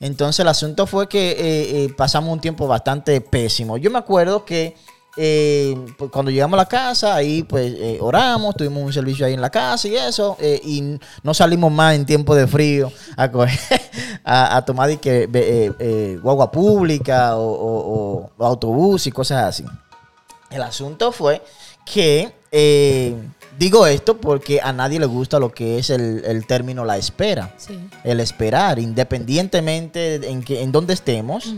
Entonces 0.00 0.40
el 0.40 0.48
asunto 0.48 0.86
fue 0.86 1.08
que 1.08 1.30
eh, 1.30 1.84
eh, 1.84 1.94
pasamos 1.96 2.32
un 2.32 2.40
tiempo 2.40 2.66
bastante 2.66 3.20
pésimo. 3.20 3.78
Yo 3.78 3.90
me 3.90 3.98
acuerdo 3.98 4.44
que 4.44 4.76
eh, 5.16 5.76
pues, 5.96 6.10
cuando 6.10 6.30
llegamos 6.30 6.54
a 6.58 6.62
la 6.62 6.68
casa, 6.68 7.14
ahí 7.14 7.42
pues 7.42 7.72
eh, 7.76 7.98
oramos, 8.00 8.54
tuvimos 8.56 8.82
un 8.82 8.92
servicio 8.92 9.24
ahí 9.26 9.32
en 9.34 9.40
la 9.40 9.50
casa 9.50 9.88
y 9.88 9.96
eso, 9.96 10.36
eh, 10.40 10.60
y 10.64 10.98
no 11.22 11.32
salimos 11.34 11.72
más 11.72 11.94
en 11.94 12.04
tiempo 12.06 12.34
de 12.34 12.46
frío 12.46 12.92
a, 13.16 13.30
coger- 13.30 13.80
a, 14.24 14.56
a 14.56 14.64
tomar 14.64 14.90
y 14.90 14.96
que, 14.98 16.18
guagua 16.22 16.50
pública 16.50 17.36
o, 17.36 17.42
o- 17.50 17.94
o- 18.24 18.30
o 18.36 18.44
autobús 18.46 19.06
y 19.06 19.12
cosas 19.12 19.44
así. 19.44 19.64
El 20.50 20.62
asunto 20.62 21.12
fue 21.12 21.42
que, 21.84 22.32
digo 23.58 23.86
esto 23.86 24.18
porque 24.18 24.60
a 24.62 24.72
nadie 24.72 24.98
le 25.00 25.06
gusta 25.06 25.38
lo 25.38 25.52
que 25.52 25.78
es 25.78 25.90
el, 25.90 26.22
el 26.24 26.46
término 26.46 26.84
la 26.84 26.96
espera. 26.98 27.54
Sí. 27.56 27.88
El 28.04 28.20
esperar, 28.20 28.78
independientemente 28.78 30.16
en, 30.30 30.42
que, 30.42 30.62
en 30.62 30.72
donde 30.72 30.94
estemos, 30.94 31.54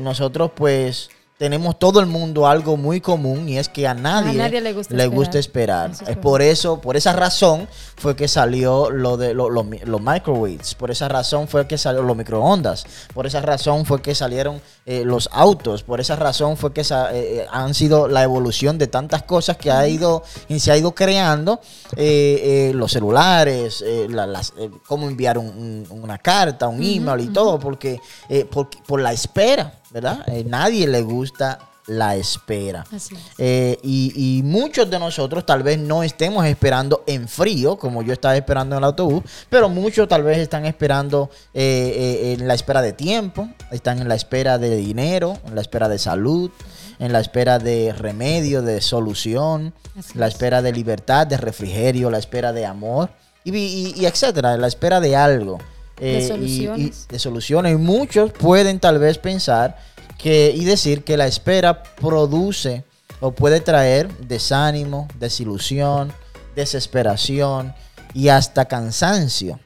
nosotros 0.00 0.50
pues 0.54 1.10
tenemos 1.36 1.78
todo 1.80 1.98
el 1.98 2.06
mundo 2.06 2.46
algo 2.46 2.76
muy 2.76 3.00
común 3.00 3.48
y 3.48 3.58
es 3.58 3.68
que 3.68 3.88
a 3.88 3.94
nadie, 3.94 4.34
nadie 4.38 4.60
le 4.60 4.72
gusta 4.72 4.94
esperar. 4.94 5.08
gusta 5.16 5.38
esperar. 5.38 5.90
Eso 5.90 6.04
es 6.06 6.16
por 6.16 6.42
eso, 6.42 6.80
por 6.80 6.96
esa 6.96 7.12
razón 7.12 7.68
fue 7.96 8.14
que 8.14 8.28
salió 8.28 8.88
lo 8.90 9.16
de 9.16 9.34
lo- 9.34 9.50
lo 9.50 9.64
mi- 9.64 9.80
los 9.80 10.00
microwaves, 10.00 10.74
por 10.76 10.92
esa 10.92 11.08
razón 11.08 11.48
fue 11.48 11.66
que 11.66 11.76
salió 11.76 12.02
los 12.02 12.16
microondas, 12.16 12.86
por 13.12 13.26
esa 13.26 13.40
razón 13.40 13.84
fue 13.84 14.00
que 14.00 14.14
salieron 14.14 14.60
eh, 14.86 15.02
los 15.04 15.28
autos, 15.32 15.82
por 15.82 16.00
esa 16.00 16.14
razón 16.14 16.56
fue 16.56 16.72
que 16.72 16.84
sa- 16.84 17.12
eh, 17.12 17.38
eh, 17.40 17.46
han 17.50 17.74
sido 17.74 18.06
la 18.06 18.22
evolución 18.22 18.78
de 18.78 18.86
tantas 18.86 19.22
cosas 19.24 19.56
que 19.56 19.70
ha 19.72 19.88
ido 19.88 20.22
y 20.48 20.60
se 20.60 20.70
ha 20.70 20.76
ido 20.76 20.94
creando 20.94 21.60
eh, 21.96 22.68
eh, 22.70 22.72
los 22.74 22.92
celulares, 22.92 23.82
la- 24.08 24.26
las, 24.26 24.52
cómo 24.86 25.08
enviar 25.08 25.38
un- 25.38 25.86
un- 25.90 26.00
una 26.02 26.18
carta, 26.18 26.68
un 26.68 26.82
email 26.82 27.20
y 27.20 27.28
todo, 27.32 27.58
porque 27.58 27.98
eh, 28.28 28.44
por, 28.44 28.68
por 28.86 29.00
la 29.00 29.12
espera, 29.12 29.72
¿verdad? 29.94 30.24
Eh, 30.28 30.44
nadie 30.46 30.86
le 30.88 31.00
gusta 31.02 31.58
la 31.86 32.16
espera. 32.16 32.84
Así 32.90 33.14
es. 33.14 33.20
Eh, 33.38 33.78
y, 33.82 34.38
y 34.38 34.42
muchos 34.42 34.88
de 34.90 34.98
nosotros 34.98 35.44
tal 35.46 35.62
vez 35.62 35.78
no 35.78 36.02
estemos 36.02 36.44
esperando 36.46 37.04
en 37.06 37.28
frío, 37.28 37.76
como 37.78 38.02
yo 38.02 38.12
estaba 38.14 38.34
esperando 38.36 38.74
en 38.74 38.78
el 38.78 38.84
autobús, 38.84 39.22
pero 39.50 39.68
muchos 39.68 40.08
tal 40.08 40.22
vez 40.22 40.38
están 40.38 40.64
esperando 40.64 41.30
eh, 41.52 41.92
eh, 42.24 42.36
en 42.40 42.48
la 42.48 42.54
espera 42.54 42.80
de 42.82 42.92
tiempo, 42.94 43.48
están 43.70 44.00
en 44.00 44.08
la 44.08 44.14
espera 44.14 44.56
de 44.58 44.74
dinero, 44.76 45.36
en 45.46 45.54
la 45.54 45.60
espera 45.60 45.88
de 45.90 45.98
salud, 45.98 46.50
en 46.98 47.12
la 47.12 47.20
espera 47.20 47.58
de 47.58 47.92
remedio, 47.92 48.62
de 48.62 48.80
solución, 48.80 49.74
Así 49.98 50.16
la 50.18 50.26
es. 50.28 50.34
espera 50.34 50.62
de 50.62 50.72
libertad, 50.72 51.26
de 51.26 51.36
refrigerio, 51.36 52.10
la 52.10 52.18
espera 52.18 52.52
de 52.54 52.64
amor, 52.66 53.10
y, 53.44 53.54
y- 53.54 53.92
y 53.94 54.06
etcétera, 54.06 54.56
la 54.56 54.68
espera 54.68 55.00
de 55.00 55.16
algo. 55.16 55.58
De 55.98 56.18
Eh, 56.18 56.20
y- 56.20 56.24
y- 56.24 56.28
soluciones. 56.28 57.08
de 57.08 57.18
soluciones. 57.18 57.72
Y 57.72 57.76
muchos 57.76 58.32
pueden 58.32 58.80
tal 58.80 58.98
vez 58.98 59.18
pensar 59.18 59.76
que 60.18 60.52
y 60.54 60.64
decir 60.64 61.04
que 61.04 61.16
la 61.16 61.26
espera 61.26 61.82
produce 61.82 62.84
o 63.20 63.32
puede 63.32 63.60
traer 63.60 64.08
desánimo, 64.18 65.08
desilusión, 65.18 66.12
desesperación 66.56 67.74
y 68.12 68.28
hasta 68.28 68.64
cansancio. 68.66 69.58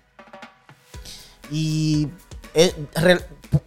Y 1.51 2.09
eh, 2.55 2.75
re- 2.95 3.21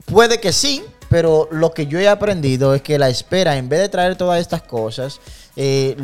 puede 0.06 0.39
que 0.39 0.54
sí, 0.54 0.84
pero 1.10 1.47
lo 1.52 1.74
que 1.74 1.88
yo 1.88 2.00
he 2.00 2.08
aprendido 2.08 2.74
es 2.76 2.82
que 2.82 2.97
la 3.00 3.10
espera, 3.10 3.58
en 3.58 3.69
vez 3.69 3.80
de 3.80 3.89
traer 3.89 4.15
todas 4.15 4.39
estas 4.39 4.62
cosas, 4.62 5.19
eh, 5.56 5.95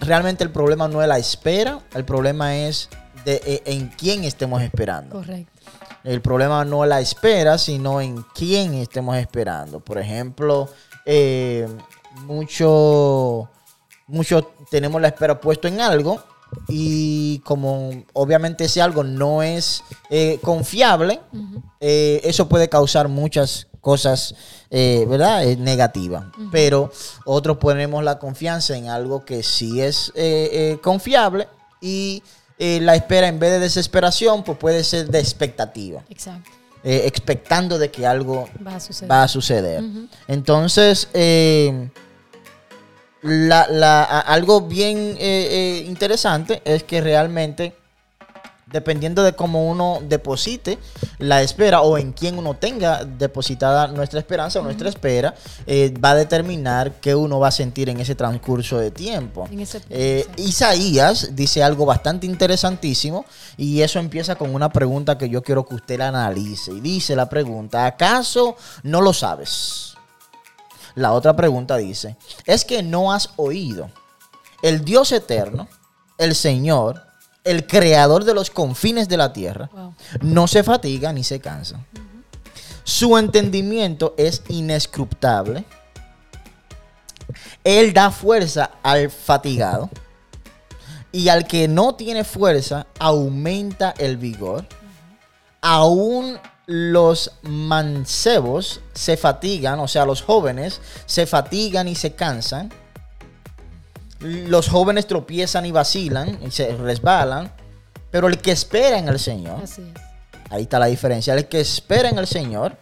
realmente 0.00 0.42
el 0.42 0.50
problema 0.50 0.88
no 0.88 1.00
es 1.02 1.08
la 1.08 1.18
espera, 1.18 1.80
el 1.94 2.04
problema 2.04 2.56
es 2.56 2.88
de, 3.26 3.42
eh, 3.44 3.62
en 3.66 3.88
quién 3.88 4.24
estemos 4.24 4.62
esperando. 4.62 5.16
Correcto. 5.16 5.52
El 6.04 6.22
problema 6.22 6.64
no 6.64 6.84
es 6.84 6.88
la 6.88 7.00
espera, 7.00 7.58
sino 7.58 8.00
en 8.00 8.24
quién 8.34 8.74
estemos 8.74 9.16
esperando. 9.16 9.80
Por 9.80 9.98
ejemplo, 9.98 10.68
eh, 11.04 11.66
mucho, 12.24 13.50
mucho 14.06 14.52
tenemos 14.70 15.00
la 15.02 15.08
espera 15.08 15.40
puesto 15.40 15.66
en 15.66 15.80
algo 15.80 16.22
y 16.68 17.40
como 17.40 17.90
obviamente 18.12 18.66
ese 18.66 18.80
algo 18.80 19.02
no 19.02 19.42
es 19.42 19.82
eh, 20.10 20.38
confiable, 20.42 21.20
eh, 21.80 22.20
eso 22.22 22.48
puede 22.48 22.68
causar 22.68 23.08
muchas 23.08 23.66
cosas, 23.80 24.36
eh, 24.70 25.06
¿verdad? 25.08 25.44
Negativas. 25.58 26.26
Pero 26.52 26.92
otros 27.24 27.56
ponemos 27.56 28.04
la 28.04 28.20
confianza 28.20 28.76
en 28.76 28.88
algo 28.88 29.24
que 29.24 29.42
sí 29.42 29.80
es 29.80 30.12
confiable 30.82 31.48
y 31.80 32.22
eh, 32.58 32.80
la 32.80 32.94
espera 32.96 33.28
en 33.28 33.38
vez 33.38 33.50
de 33.52 33.58
desesperación, 33.60 34.42
pues 34.44 34.56
puede 34.58 34.82
ser 34.84 35.08
de 35.08 35.18
expectativa, 35.20 36.02
Exacto. 36.08 36.50
eh, 36.84 37.02
expectando 37.06 37.78
de 37.78 37.90
que 37.90 38.06
algo 38.06 38.48
Va 38.66 38.76
a 38.76 38.80
suceder. 38.80 39.10
va 39.10 39.22
a 39.24 39.28
suceder. 39.28 39.82
Entonces, 40.28 41.08
eh, 41.14 41.90
la- 43.22 43.66
la- 43.68 44.04
a- 44.04 44.20
algo 44.20 44.62
bien 44.62 45.16
interesante 45.86 46.62
es 46.64 46.82
que 46.84 47.00
realmente, 47.00 47.74
dependiendo 48.66 49.22
de 49.22 49.32
cómo 49.32 49.68
uno 49.68 50.00
deposite 50.02 50.78
la 51.18 51.40
espera 51.42 51.82
o 51.82 51.98
en 51.98 52.12
quién 52.12 52.36
uno 52.36 52.54
tenga 52.54 53.04
depositada 53.04 53.86
nuestra 53.86 54.18
esperanza 54.18 54.58
o 54.58 54.62
nuestra 54.62 54.88
espera, 54.88 55.34
eh, 55.66 55.94
va 56.04 56.10
a 56.10 56.14
determinar 56.16 56.94
qué 57.00 57.14
uno 57.14 57.38
va 57.38 57.48
a 57.48 57.52
sentir 57.52 57.88
en 57.88 58.00
ese 58.00 58.16
transcurso 58.16 58.78
de 58.78 58.90
tiempo. 58.90 59.48
Eh. 59.88 60.26
Isaías 60.36 61.36
dice 61.36 61.62
algo 61.62 61.86
bastante 61.86 62.26
interesantísimo 62.26 63.24
y 63.56 63.82
eso 63.82 64.00
empieza 64.00 64.34
con 64.34 64.52
una 64.52 64.70
pregunta 64.70 65.16
que 65.16 65.28
yo 65.28 65.42
quiero 65.42 65.64
que 65.64 65.76
usted 65.76 65.98
la 65.98 66.08
analice. 66.08 66.72
Y 66.72 66.80
dice 66.80 67.14
la 67.14 67.28
pregunta, 67.28 67.86
¿acaso 67.86 68.56
no 68.82 69.00
lo 69.00 69.12
sabes? 69.12 69.94
La 70.96 71.12
otra 71.12 71.36
pregunta 71.36 71.76
dice, 71.76 72.16
es 72.46 72.64
que 72.64 72.82
no 72.82 73.12
has 73.12 73.30
oído. 73.36 73.90
El 74.62 74.84
Dios 74.84 75.12
eterno, 75.12 75.68
el 76.18 76.34
Señor, 76.34 77.05
el 77.46 77.66
creador 77.66 78.24
de 78.24 78.34
los 78.34 78.50
confines 78.50 79.08
de 79.08 79.16
la 79.16 79.32
tierra, 79.32 79.70
Wow. 79.72 79.94
no 80.20 80.46
se 80.46 80.62
fatiga 80.62 81.12
ni 81.12 81.24
se 81.24 81.40
cansa. 81.40 81.80
Su 82.84 83.16
entendimiento 83.16 84.14
es 84.18 84.42
inescrutable. 84.48 85.64
Él 87.64 87.92
da 87.92 88.10
fuerza 88.10 88.70
al 88.82 89.10
fatigado. 89.10 89.90
Y 91.12 91.28
al 91.28 91.46
que 91.46 91.66
no 91.66 91.94
tiene 91.94 92.24
fuerza, 92.24 92.86
aumenta 92.98 93.94
el 93.98 94.16
vigor. 94.18 94.66
Aún 95.62 96.38
los 96.66 97.32
mancebos 97.42 98.80
se 98.92 99.16
fatigan, 99.16 99.80
o 99.80 99.88
sea, 99.88 100.04
los 100.04 100.20
jóvenes 100.22 100.80
se 101.06 101.26
fatigan 101.26 101.88
y 101.88 101.94
se 101.94 102.14
cansan. 102.14 102.72
Los 104.20 104.68
jóvenes 104.68 105.06
tropiezan 105.06 105.66
y 105.66 105.72
vacilan 105.72 106.38
y 106.42 106.50
se 106.50 106.74
resbalan. 106.76 107.52
Pero 108.10 108.28
el 108.28 108.38
que 108.38 108.52
espera 108.52 108.98
en 108.98 109.08
el 109.08 109.18
Señor, 109.18 109.62
Así 109.62 109.82
es. 109.82 110.06
Ahí 110.50 110.62
está 110.62 110.78
la 110.78 110.86
diferencia. 110.86 111.34
El 111.34 111.46
que 111.46 111.60
espera 111.60 112.08
en 112.08 112.18
el 112.18 112.26
Señor 112.26 112.76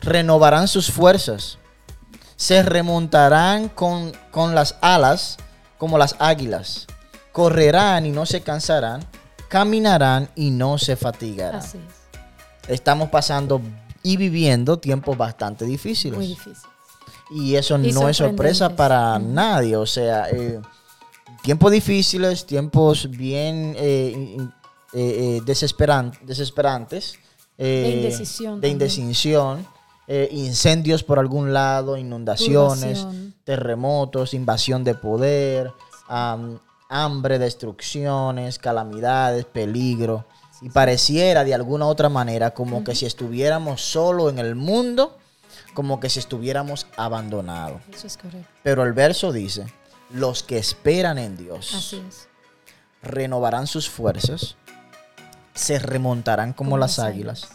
renovarán 0.00 0.68
sus 0.68 0.90
fuerzas, 0.90 1.58
se 2.36 2.62
remontarán 2.62 3.68
con, 3.68 4.12
con 4.30 4.54
las 4.54 4.76
alas 4.80 5.38
como 5.78 5.98
las 5.98 6.16
águilas, 6.18 6.86
correrán 7.32 8.06
y 8.06 8.10
no 8.10 8.26
se 8.26 8.40
cansarán, 8.42 9.06
caminarán 9.48 10.28
y 10.34 10.50
no 10.50 10.78
se 10.78 10.96
fatigarán. 10.96 11.60
Así 11.60 11.78
es. 11.78 12.70
Estamos 12.70 13.10
pasando 13.10 13.60
y 14.02 14.16
viviendo 14.16 14.78
tiempos 14.78 15.16
bastante 15.16 15.64
difíciles. 15.64 16.16
Muy 16.16 16.28
difícil. 16.28 16.68
Y 17.30 17.56
eso 17.56 17.78
Y 17.78 17.92
no 17.92 18.08
es 18.08 18.16
sorpresa 18.16 18.76
para 18.76 19.18
nadie. 19.18 19.76
O 19.76 19.86
sea, 19.86 20.28
eh, 20.30 20.60
tiempos 21.42 21.72
difíciles, 21.72 22.46
tiempos 22.46 23.08
bien 23.10 23.74
eh, 23.76 24.36
eh, 24.38 24.46
eh, 24.94 25.40
desesperan- 25.44 26.18
desesperantes. 26.22 27.18
De 27.56 27.90
indecisión 27.96 28.60
De 28.60 28.68
indecisión. 28.68 29.66
incendios 30.32 31.02
por 31.04 31.18
algún 31.18 31.52
lado, 31.52 31.96
inundaciones, 31.96 33.06
terremotos, 33.44 34.34
invasión 34.34 34.82
de 34.84 34.94
poder, 34.94 35.70
am, 36.08 36.58
hambre, 36.88 37.38
destrucciones, 37.38 38.58
calamidades, 38.58 39.44
peligro. 39.44 40.24
Y 40.62 40.68
pareciera 40.70 41.44
de 41.44 41.54
alguna 41.54 41.86
otra 41.86 42.08
manera 42.08 42.52
como 42.52 42.84
que 42.84 42.94
si 42.94 43.06
estuviéramos 43.06 43.80
solo 43.82 44.30
en 44.30 44.38
el 44.38 44.54
mundo, 44.54 45.16
como 45.74 46.00
que 46.00 46.08
si 46.08 46.20
estuviéramos 46.20 46.86
abandonados. 46.96 47.80
Eso 47.92 48.06
es 48.06 48.16
correcto. 48.16 48.48
Pero 48.62 48.84
el 48.84 48.92
verso 48.92 49.32
dice, 49.32 49.66
los 50.10 50.42
que 50.42 50.58
esperan 50.58 51.18
en 51.18 51.36
Dios 51.36 51.74
Así 51.74 52.02
es. 52.08 52.28
renovarán 53.02 53.66
sus 53.66 53.90
fuerzas, 53.90 54.56
se 55.54 55.78
remontarán 55.78 56.52
como, 56.52 56.70
Como 56.70 56.78
las 56.78 56.98
las 56.98 57.06
águilas, 57.06 57.48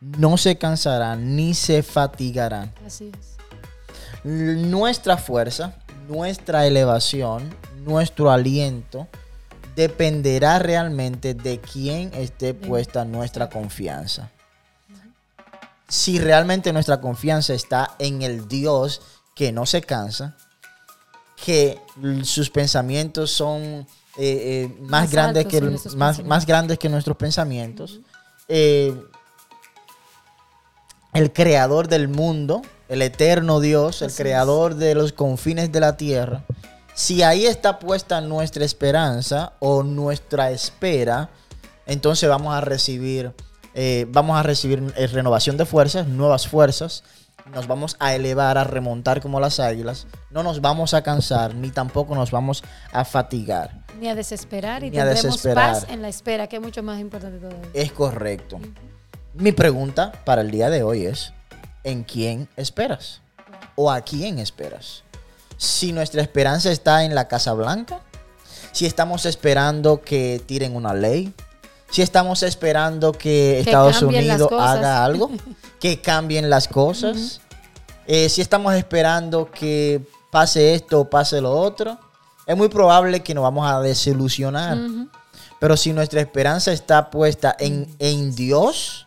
no 0.00 0.36
se 0.36 0.58
cansarán 0.58 1.36
ni 1.36 1.54
se 1.54 1.82
fatigarán. 1.82 2.72
Así 2.86 3.10
es. 3.18 3.36
Nuestra 4.24 5.16
fuerza, 5.16 5.74
nuestra 6.08 6.66
elevación, 6.66 7.54
nuestro 7.84 8.30
aliento 8.30 9.08
dependerá 9.76 10.58
realmente 10.58 11.34
de 11.34 11.60
quién 11.60 12.12
esté 12.14 12.52
puesta 12.54 13.04
nuestra 13.04 13.48
confianza. 13.48 14.30
Si 15.90 16.18
realmente 16.18 16.72
nuestra 16.72 17.00
confianza 17.02 17.52
está 17.52 17.96
en 17.98 18.22
el 18.22 18.48
Dios 18.48 19.02
que 19.34 19.52
no 19.52 19.66
se 19.66 19.82
cansa, 19.82 20.36
que 21.44 21.78
sus 22.22 22.48
pensamientos 22.48 23.30
son 23.30 23.86
eh, 24.16 24.66
eh, 24.68 24.76
más, 24.80 24.90
Más 24.90 25.10
grandes 25.10 25.46
que 25.46 25.60
más, 25.60 25.82
pensamientos. 25.82 26.24
más 26.26 26.46
grandes 26.46 26.78
que 26.78 26.88
nuestros 26.88 27.16
pensamientos. 27.16 28.00
Eh, 28.48 28.94
el 31.12 31.32
creador 31.32 31.88
del 31.88 32.08
mundo, 32.08 32.62
el 32.88 33.02
eterno 33.02 33.60
Dios, 33.60 34.02
el 34.02 34.06
Así 34.06 34.14
es. 34.14 34.18
creador 34.20 34.76
de 34.76 34.94
los 34.94 35.12
confines 35.12 35.72
de 35.72 35.80
la 35.80 35.96
tierra, 35.96 36.44
si 36.94 37.22
ahí 37.22 37.46
está 37.46 37.78
puesta 37.78 38.20
nuestra 38.20 38.64
esperanza 38.64 39.54
o 39.58 39.82
nuestra 39.82 40.50
espera, 40.50 41.30
entonces 41.86 42.28
vamos 42.28 42.54
a 42.54 42.60
recibir, 42.60 43.32
eh, 43.74 44.06
vamos 44.08 44.38
a 44.38 44.42
recibir 44.42 44.92
eh, 44.96 45.06
renovación 45.06 45.56
de 45.56 45.66
fuerzas, 45.66 46.06
nuevas 46.06 46.48
fuerzas, 46.48 47.02
nos 47.54 47.66
vamos 47.66 47.96
a 47.98 48.14
elevar, 48.14 48.58
a 48.58 48.64
remontar 48.64 49.20
como 49.20 49.40
las 49.40 49.60
águilas, 49.60 50.06
no 50.30 50.42
nos 50.42 50.60
vamos 50.60 50.94
a 50.94 51.02
cansar, 51.02 51.54
ni 51.54 51.70
tampoco 51.70 52.14
nos 52.14 52.30
vamos 52.30 52.62
a 52.92 53.04
fatigar. 53.04 53.84
Ni 53.98 54.08
a 54.08 54.14
desesperar 54.14 54.84
y 54.84 54.90
Ni 54.90 54.98
a 54.98 55.04
tendremos 55.04 55.36
desesperar. 55.36 55.72
paz 55.72 55.86
en 55.88 56.02
la 56.02 56.08
espera, 56.08 56.46
que 56.46 56.56
es 56.56 56.62
mucho 56.62 56.82
más 56.82 57.00
importante 57.00 57.38
todavía. 57.38 57.68
Es 57.74 57.92
correcto. 57.92 58.60
Mi 59.34 59.52
pregunta 59.52 60.12
para 60.24 60.42
el 60.42 60.50
día 60.50 60.70
de 60.70 60.82
hoy 60.82 61.06
es, 61.06 61.32
¿en 61.84 62.04
quién 62.04 62.48
esperas? 62.56 63.22
¿O 63.74 63.90
a 63.90 64.00
quién 64.02 64.38
esperas? 64.38 65.04
Si 65.56 65.92
nuestra 65.92 66.22
esperanza 66.22 66.70
está 66.70 67.04
en 67.04 67.14
la 67.14 67.28
Casa 67.28 67.52
Blanca, 67.52 68.00
si 68.72 68.86
estamos 68.86 69.26
esperando 69.26 70.00
que 70.00 70.42
tiren 70.46 70.76
una 70.76 70.94
ley, 70.94 71.34
si 71.90 72.02
estamos 72.02 72.42
esperando 72.42 73.12
que, 73.12 73.18
Que 73.18 73.60
Estados 73.60 73.96
Unidos 74.36 74.48
haga 74.78 75.04
algo, 75.04 75.30
que 75.80 76.00
cambien 76.00 76.48
las 76.50 76.68
cosas, 76.68 77.40
eh, 78.06 78.28
si 78.28 78.40
estamos 78.40 78.74
esperando 78.74 79.50
que 79.50 80.00
pase 80.30 80.74
esto 80.74 81.00
o 81.00 81.10
pase 81.10 81.40
lo 81.40 81.50
otro, 81.52 81.98
es 82.46 82.56
muy 82.56 82.68
probable 82.68 83.20
que 83.20 83.34
nos 83.34 83.42
vamos 83.42 83.70
a 83.70 83.80
desilusionar. 83.80 84.76
Pero 85.58 85.76
si 85.76 85.92
nuestra 85.92 86.20
esperanza 86.20 86.72
está 86.72 87.10
puesta 87.10 87.54
en, 87.58 87.94
en 87.98 88.34
Dios, 88.34 89.06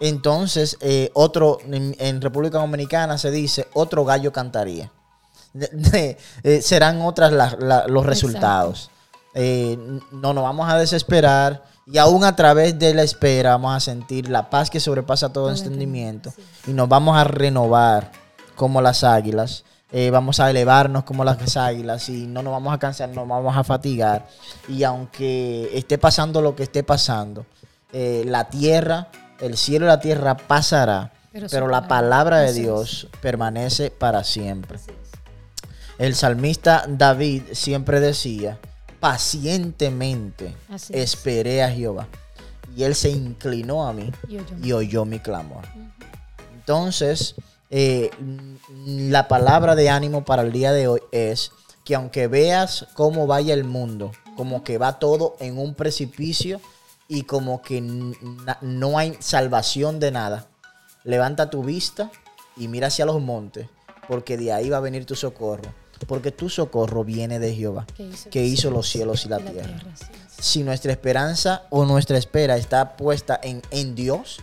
entonces 0.00 0.76
eh, 0.80 1.10
otro, 1.14 1.58
en, 1.64 1.96
en 1.98 2.20
República 2.20 2.58
Dominicana 2.58 3.16
se 3.18 3.30
dice, 3.30 3.66
otro 3.74 4.04
gallo 4.04 4.32
cantaría. 4.32 4.92
De- 5.52 5.68
de- 5.72 6.18
eh, 6.42 6.60
serán 6.62 7.00
otras 7.00 7.32
la- 7.32 7.86
los 7.88 8.04
resultados. 8.04 8.90
Eh, 9.34 9.78
no 10.12 10.34
nos 10.34 10.44
vamos 10.44 10.68
a 10.70 10.76
desesperar 10.78 11.64
y 11.86 11.98
aún 11.98 12.24
a 12.24 12.34
través 12.34 12.78
de 12.78 12.92
la 12.94 13.04
espera 13.04 13.52
vamos 13.52 13.76
a 13.76 13.80
sentir 13.80 14.28
la 14.28 14.50
paz 14.50 14.70
que 14.70 14.80
sobrepasa 14.80 15.32
todo 15.32 15.50
entendimiento 15.50 16.32
y 16.66 16.72
nos 16.72 16.88
vamos 16.88 17.16
a 17.16 17.24
renovar 17.24 18.10
como 18.56 18.82
las 18.82 19.04
águilas. 19.04 19.64
Eh, 19.92 20.10
vamos 20.10 20.40
a 20.40 20.50
elevarnos 20.50 21.04
como 21.04 21.22
las 21.24 21.56
águilas 21.56 22.08
y 22.08 22.26
no 22.26 22.42
nos 22.42 22.52
vamos 22.52 22.74
a 22.74 22.78
cansar, 22.78 23.08
no 23.10 23.24
nos 23.24 23.28
vamos 23.28 23.56
a 23.56 23.62
fatigar. 23.62 24.26
Y 24.68 24.82
aunque 24.82 25.70
esté 25.78 25.96
pasando 25.96 26.42
lo 26.42 26.56
que 26.56 26.64
esté 26.64 26.82
pasando, 26.82 27.46
eh, 27.92 28.24
la 28.26 28.48
tierra, 28.48 29.08
el 29.38 29.56
cielo 29.56 29.86
y 29.86 29.88
la 29.88 30.00
tierra 30.00 30.36
pasará, 30.36 31.12
Pero 31.30 31.46
pero, 31.48 31.68
la 31.68 31.86
palabra, 31.86 32.40
de. 32.40 32.52
Dios 32.52 33.06
permanece 33.20 33.92
para 33.92 34.24
siempre. 34.24 34.80
El 35.98 36.16
salmista 36.16 36.84
David 36.88 37.44
siempre 37.52 38.00
decía, 38.00 38.58
pacientemente 39.06 40.56
Así 40.68 40.92
es. 40.92 41.14
esperé 41.14 41.62
a 41.62 41.70
Jehová. 41.70 42.08
Y 42.76 42.82
él 42.82 42.96
se 42.96 43.08
inclinó 43.08 43.86
a 43.86 43.92
mí 43.92 44.10
Y 44.28 44.38
oyó 44.38 44.56
mi 44.56 44.66
y 44.66 44.72
oyó 44.72 45.04
mi 45.04 45.20
clamor. 45.20 45.64
Entonces, 46.54 47.36
eh, 47.70 48.10
la 48.84 49.28
palabra 49.28 49.76
de 49.76 49.90
ánimo 49.90 50.24
para 50.24 50.42
el 50.42 50.50
día 50.50 50.72
de 50.72 50.88
hoy 50.88 51.00
es 51.12 51.52
que 51.84 51.94
aunque 51.94 52.26
veas 52.26 52.88
cómo 52.94 53.28
vaya 53.28 53.54
el 53.54 53.62
mundo, 53.62 54.10
como 54.36 54.64
que 54.64 54.76
va 54.76 54.98
todo 54.98 55.36
en 55.38 55.56
un 55.56 55.74
precipicio 55.74 56.60
y 57.06 57.22
como 57.22 57.62
que 57.62 57.80
no 58.60 58.98
hay 58.98 59.16
salvación 59.20 60.00
de 60.00 60.10
nada, 60.10 60.48
levanta 61.04 61.48
tu 61.48 61.62
vista 61.62 62.10
y 62.56 62.66
mira 62.66 62.88
hacia 62.88 63.06
los 63.06 63.22
montes, 63.22 63.68
porque 64.08 64.36
de 64.36 64.52
ahí 64.52 64.68
va 64.68 64.78
a 64.78 64.80
venir 64.80 65.06
tu 65.06 65.14
socorro. 65.14 65.72
Porque 66.06 66.32
tu 66.32 66.48
socorro 66.48 67.04
viene 67.04 67.38
de 67.38 67.54
Jehová, 67.54 67.86
Que 67.96 68.04
hizo 68.04 68.30
que 68.30 68.40
los 68.40 68.48
hizo 68.50 68.70
los 68.70 68.88
cielos 68.88 69.24
y 69.24 69.28
la 69.28 69.40
y 69.40 69.44
la 69.44 69.50
tierra 69.50 69.80
si 70.38 70.62
nuestra 70.62 70.92
esperanza 70.92 71.62
o 71.70 71.84
nuestra 71.84 72.18
espera 72.18 72.56
está 72.56 72.96
puesta 72.96 73.38
en, 73.42 73.62
en 73.70 73.94
Dios, 73.94 74.40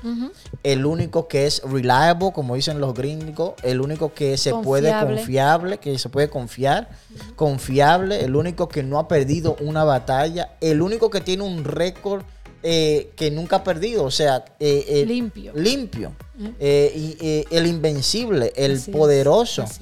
el 0.64 0.86
único 0.86 1.28
que 1.28 1.46
es 1.46 1.62
reliable, 1.64 2.32
como 2.34 2.56
dicen 2.56 2.80
los 2.80 2.94
gringos, 2.94 3.54
el 3.64 3.82
único 3.82 4.14
que 4.14 4.38
se 4.38 4.52
puede 4.52 4.92
Confiable. 4.94 5.78
que 5.78 5.98
se 6.00 6.10
puede 6.10 6.30
confiar, 6.30 6.90
confiable, 7.36 8.24
el 8.24 8.36
único 8.36 8.68
que 8.68 8.84
no 8.84 9.00
ha 9.00 9.08
perdido 9.08 9.56
una 9.60 9.84
batalla, 9.84 10.54
el 10.62 10.82
único 10.82 11.10
que 11.10 11.22
tiene 11.22 11.44
un 11.44 11.64
récord 11.64 12.24
eh, 12.64 13.12
que 13.16 13.30
nunca 13.30 13.58
ha 13.58 13.64
perdido, 13.64 14.06
o 14.06 14.12
sea, 14.12 14.46
eh, 14.60 14.86
eh, 14.88 15.06
Limpio. 15.06 15.52
limpio, 15.54 16.14
y, 16.60 17.46
el 17.52 17.68
invencible, 17.68 18.54
el 18.56 18.74
Así 18.74 18.92
poderoso. 18.92 19.64
es. 19.64 19.80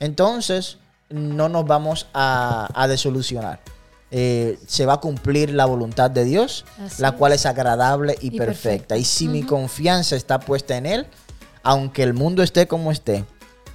Entonces, 0.00 0.78
no 1.14 1.48
nos 1.48 1.64
vamos 1.66 2.08
a, 2.12 2.68
a 2.74 2.88
desolucionar. 2.88 3.60
Eh, 4.10 4.58
se 4.66 4.86
va 4.86 4.94
a 4.94 5.00
cumplir 5.00 5.50
la 5.52 5.64
voluntad 5.64 6.10
de 6.10 6.24
Dios, 6.24 6.64
Así 6.78 7.02
la 7.02 7.12
cual 7.12 7.32
es 7.32 7.46
agradable 7.46 8.16
y, 8.20 8.28
Y 8.28 8.38
perfecta. 8.38 8.44
perfecta. 8.70 8.96
Y 8.96 9.04
si 9.04 9.28
mi 9.28 9.42
confianza 9.42 10.14
está 10.14 10.38
puesta 10.38 10.76
en 10.76 10.86
Él, 10.86 11.06
aunque 11.62 12.02
el 12.02 12.14
mundo 12.14 12.42
esté 12.42 12.68
como 12.68 12.92
esté, 12.92 13.24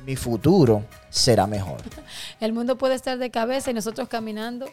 mi 0.06 0.16
futuro 0.16 0.86
será 1.10 1.46
mejor. 1.48 1.82
El 2.40 2.54
mundo 2.54 2.78
puede 2.78 2.96
estar 2.96 3.18
de 3.18 3.32
cabeza 3.32 3.72
y 3.72 3.74
nosotros 3.74 4.08
caminando 4.08 4.68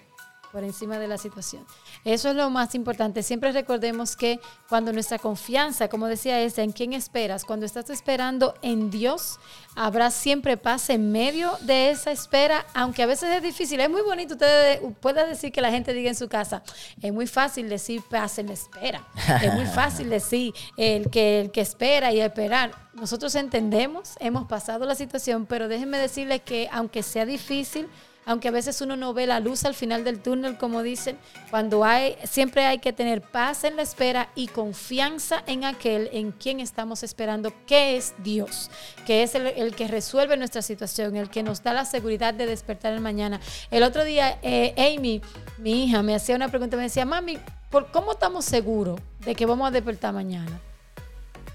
por 0.53 0.65
encima 0.65 0.99
de 0.99 1.09
la 1.09 1.19
situación. 1.19 1.65
Eso 2.05 2.31
es 2.31 2.37
lo 2.37 2.51
más 2.51 2.75
importante. 2.75 3.23
Siempre 3.23 3.53
recordemos 3.53 4.17
que 4.17 4.41
cuando 4.69 4.93
nuestra 4.93 5.19
confianza, 5.19 5.89
como 5.89 6.07
decía 6.07 6.41
esta, 6.41 6.63
en 6.63 6.73
quién 6.73 6.93
esperas, 6.93 7.45
cuando 7.45 7.67
estás 7.67 7.91
esperando 7.91 8.55
en 8.63 8.91
Dios, 8.91 9.39
habrá 9.75 10.11
siempre 10.11 10.57
paz 10.57 10.91
en 10.91 11.13
medio 11.13 11.53
de 11.61 11.91
esa 11.91 12.11
espera, 12.11 12.67
aunque 12.75 13.03
a 13.03 13.07
veces 13.07 13.35
es 13.35 13.43
difícil. 13.43 13.81
Es 13.81 13.91
muy 13.91 14.03
bonito, 14.03 14.35
usted 14.35 14.81
puede 15.01 15.27
decir 15.27 15.53
que 15.53 15.61
la 15.61 15.71
gente 15.71 15.93
diga 15.93 16.09
en 16.09 16.17
su 16.17 16.29
casa, 16.29 16.63
es 17.01 17.13
muy 17.13 17.27
fácil 17.27 17.69
decir 17.69 18.03
paz 18.09 18.39
en 18.39 18.47
la 18.49 18.55
espera. 18.55 19.07
Es 19.43 19.53
muy 19.55 19.67
fácil 19.67 20.09
decir 20.09 20.55
el 20.77 21.11
que, 21.11 21.41
el 21.41 21.51
que 21.51 21.61
espera 21.61 22.13
y 22.13 22.21
esperar. 22.21 22.73
Nosotros 22.95 23.35
entendemos, 23.35 24.15
hemos 24.21 24.47
pasado 24.47 24.87
la 24.87 24.95
situación, 24.95 25.47
pero 25.47 25.69
déjenme 25.69 25.99
decirles 25.99 26.41
que 26.43 26.69
aunque 26.73 27.03
sea 27.03 27.27
difícil, 27.27 27.89
aunque 28.27 28.49
a 28.49 28.51
veces 28.51 28.81
uno 28.81 28.97
no 28.97 29.15
ve 29.15 29.27
la 29.27 29.41
luz 29.41 29.65
al 29.65 29.75
final 29.75 30.05
del 30.05 30.21
túnel, 30.21 30.59
como 30.59 30.83
dicen, 30.83 31.17
cuando 31.49 31.85
hay, 31.85 32.17
siempre 32.25 32.65
hay 32.65 32.81
que 32.81 32.93
tener 32.93 33.23
paz 33.23 33.63
en 33.65 33.77
la 33.77 33.83
espera 33.83 34.29
y 34.35 34.49
confianza 34.49 35.43
en 35.47 35.65
aquel 35.65 36.11
en 36.13 36.33
quien 36.33 36.59
estamos 36.59 37.05
esperando, 37.05 37.53
que 37.67 37.97
es 37.97 38.15
Dios, 38.19 38.69
que 39.07 39.23
es 39.23 39.37
el, 39.37 39.75
que 39.77 39.87
resuelve 39.87 40.37
nuestra 40.37 40.61
situación, 40.61 41.17
el 41.17 41.31
que 41.31 41.45
nos 41.45 41.63
da 41.63 41.73
la 41.73 41.85
seguridad 41.85 42.35
de 42.35 42.47
despertar 42.47 42.93
el 42.93 43.01
mañana. 43.01 43.41
El 43.71 43.85
otro 43.85 44.05
día, 44.05 44.39
eh, 44.43 44.75
Amy, 44.77 45.23
mi 45.59 45.85
hija, 45.85 46.03
me 46.03 46.15
hacía 46.15 46.35
una 46.35 46.49
pregunta, 46.49 46.77
me 46.77 46.83
decía, 46.83 47.05
mami, 47.05 47.39
¿por 47.71 47.93
cómo 47.93 48.13
estamos 48.13 48.45
seguros 48.45 49.01
de 49.21 49.37
que 49.37 49.47
vamos 49.47 49.69
a 49.69 49.71
despertar 49.71 50.13
mañana? 50.13 50.61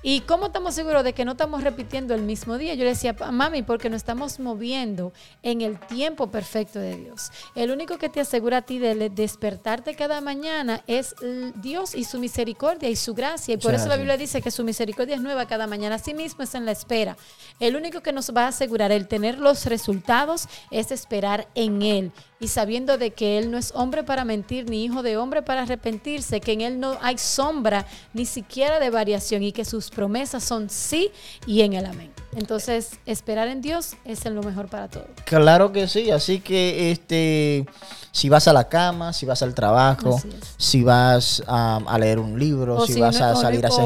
¿Y 0.03 0.21
cómo 0.21 0.47
estamos 0.47 0.73
seguros 0.73 1.03
de 1.03 1.13
que 1.13 1.25
no 1.25 1.33
estamos 1.33 1.63
repitiendo 1.63 2.15
el 2.15 2.23
mismo 2.23 2.57
día? 2.57 2.73
Yo 2.73 2.83
le 2.83 2.89
decía, 2.91 3.15
"Pa- 3.15 3.31
mami, 3.31 3.61
porque 3.61 3.89
nos 3.89 3.97
estamos 3.97 4.39
moviendo 4.39 5.13
en 5.43 5.61
el 5.61 5.79
tiempo 5.79 6.31
perfecto 6.31 6.79
de 6.79 6.95
Dios. 6.97 7.31
El 7.53 7.69
único 7.69 7.97
que 7.99 8.09
te 8.09 8.19
asegura 8.19 8.57
a 8.57 8.61
ti 8.63 8.79
de 8.79 9.09
despertarte 9.09 9.95
cada 9.95 10.19
mañana 10.21 10.81
es 10.87 11.13
Dios 11.55 11.93
y 11.93 12.03
su 12.03 12.17
misericordia 12.19 12.89
y 12.89 12.95
su 12.95 13.13
gracia. 13.13 13.53
Y 13.53 13.57
por 13.57 13.75
eso 13.75 13.87
la. 13.87 13.95
Biblia 13.97 14.17
dice 14.17 14.41
que 14.41 14.49
su 14.49 14.63
misericordia 14.63 15.15
es 15.15 15.21
nueva 15.21 15.45
cada 15.45 15.67
mañana. 15.67 15.95
Así 15.95 16.15
mismo 16.15 16.43
es 16.43 16.55
en 16.55 16.65
la 16.65 16.71
espera. 16.71 17.15
El 17.59 17.75
único 17.75 18.01
que 18.01 18.11
nos 18.11 18.31
va 18.35 18.45
a 18.45 18.47
asegurar 18.47 18.91
el 18.91 19.07
tener 19.07 19.37
los 19.37 19.67
resultados 19.67 20.47
es 20.71 20.91
esperar 20.91 21.47
en 21.53 21.83
Él. 21.83 22.11
Y 22.41 22.47
sabiendo 22.47 22.97
de 22.97 23.11
que 23.11 23.37
Él 23.37 23.51
no 23.51 23.57
es 23.59 23.71
hombre 23.75 24.03
para 24.03 24.25
mentir, 24.25 24.67
ni 24.67 24.83
hijo 24.83 25.03
de 25.03 25.15
hombre 25.15 25.43
para 25.43 25.61
arrepentirse, 25.61 26.41
que 26.41 26.53
en 26.53 26.61
Él 26.61 26.79
no 26.79 26.97
hay 27.01 27.19
sombra 27.19 27.85
ni 28.13 28.25
siquiera 28.25 28.79
de 28.79 28.89
variación 28.89 29.43
y 29.43 29.51
que 29.51 29.63
sus 29.63 29.91
promesas 29.91 30.43
son 30.43 30.69
sí 30.69 31.11
y 31.45 31.61
en 31.61 31.73
el 31.73 31.85
amén. 31.85 32.11
Entonces, 32.35 32.91
esperar 33.05 33.47
en 33.47 33.61
Dios 33.61 33.93
es 34.05 34.25
lo 34.25 34.41
mejor 34.41 34.67
para 34.69 34.87
todos. 34.87 35.05
Claro 35.25 35.71
que 35.71 35.87
sí, 35.87 36.09
así 36.09 36.39
que 36.39 36.91
este, 36.91 37.67
si 38.11 38.29
vas 38.29 38.47
a 38.47 38.53
la 38.53 38.67
cama, 38.69 39.13
si 39.13 39.25
vas 39.25 39.43
al 39.43 39.53
trabajo, 39.53 40.19
si 40.57 40.83
vas 40.83 41.41
um, 41.47 41.87
a 41.87 41.97
leer 41.99 42.19
un 42.19 42.39
libro, 42.39 42.85
si, 42.87 42.93
si 42.93 42.99
vas 43.01 43.19
no- 43.19 43.25
a 43.25 43.31
o 43.33 43.35
salir 43.35 43.63
a 43.65 43.69
hacer 43.69 43.85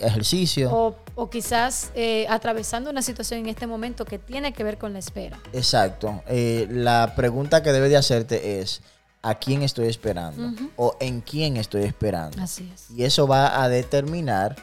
ejercicio. 0.00 0.70
O, 0.72 0.96
o 1.16 1.30
quizás 1.30 1.90
eh, 1.94 2.26
atravesando 2.28 2.90
una 2.90 3.02
situación 3.02 3.40
en 3.40 3.46
este 3.48 3.66
momento 3.66 4.04
que 4.04 4.18
tiene 4.18 4.52
que 4.52 4.62
ver 4.62 4.78
con 4.78 4.92
la 4.92 4.98
espera. 4.98 5.40
Exacto. 5.52 6.22
Eh, 6.28 6.68
la 6.70 7.14
pregunta 7.16 7.62
que 7.62 7.72
debe 7.72 7.88
de 7.88 7.96
hacerte 7.96 8.60
es, 8.60 8.82
¿a 9.22 9.34
quién 9.36 9.62
estoy 9.62 9.88
esperando? 9.88 10.52
¿O 10.76 10.94
en 11.00 11.22
quién 11.22 11.56
estoy 11.56 11.84
esperando? 11.84 12.40
Así 12.40 12.70
es. 12.72 12.90
Y 12.90 13.04
eso 13.04 13.26
va 13.26 13.62
a 13.62 13.68
determinar 13.70 14.56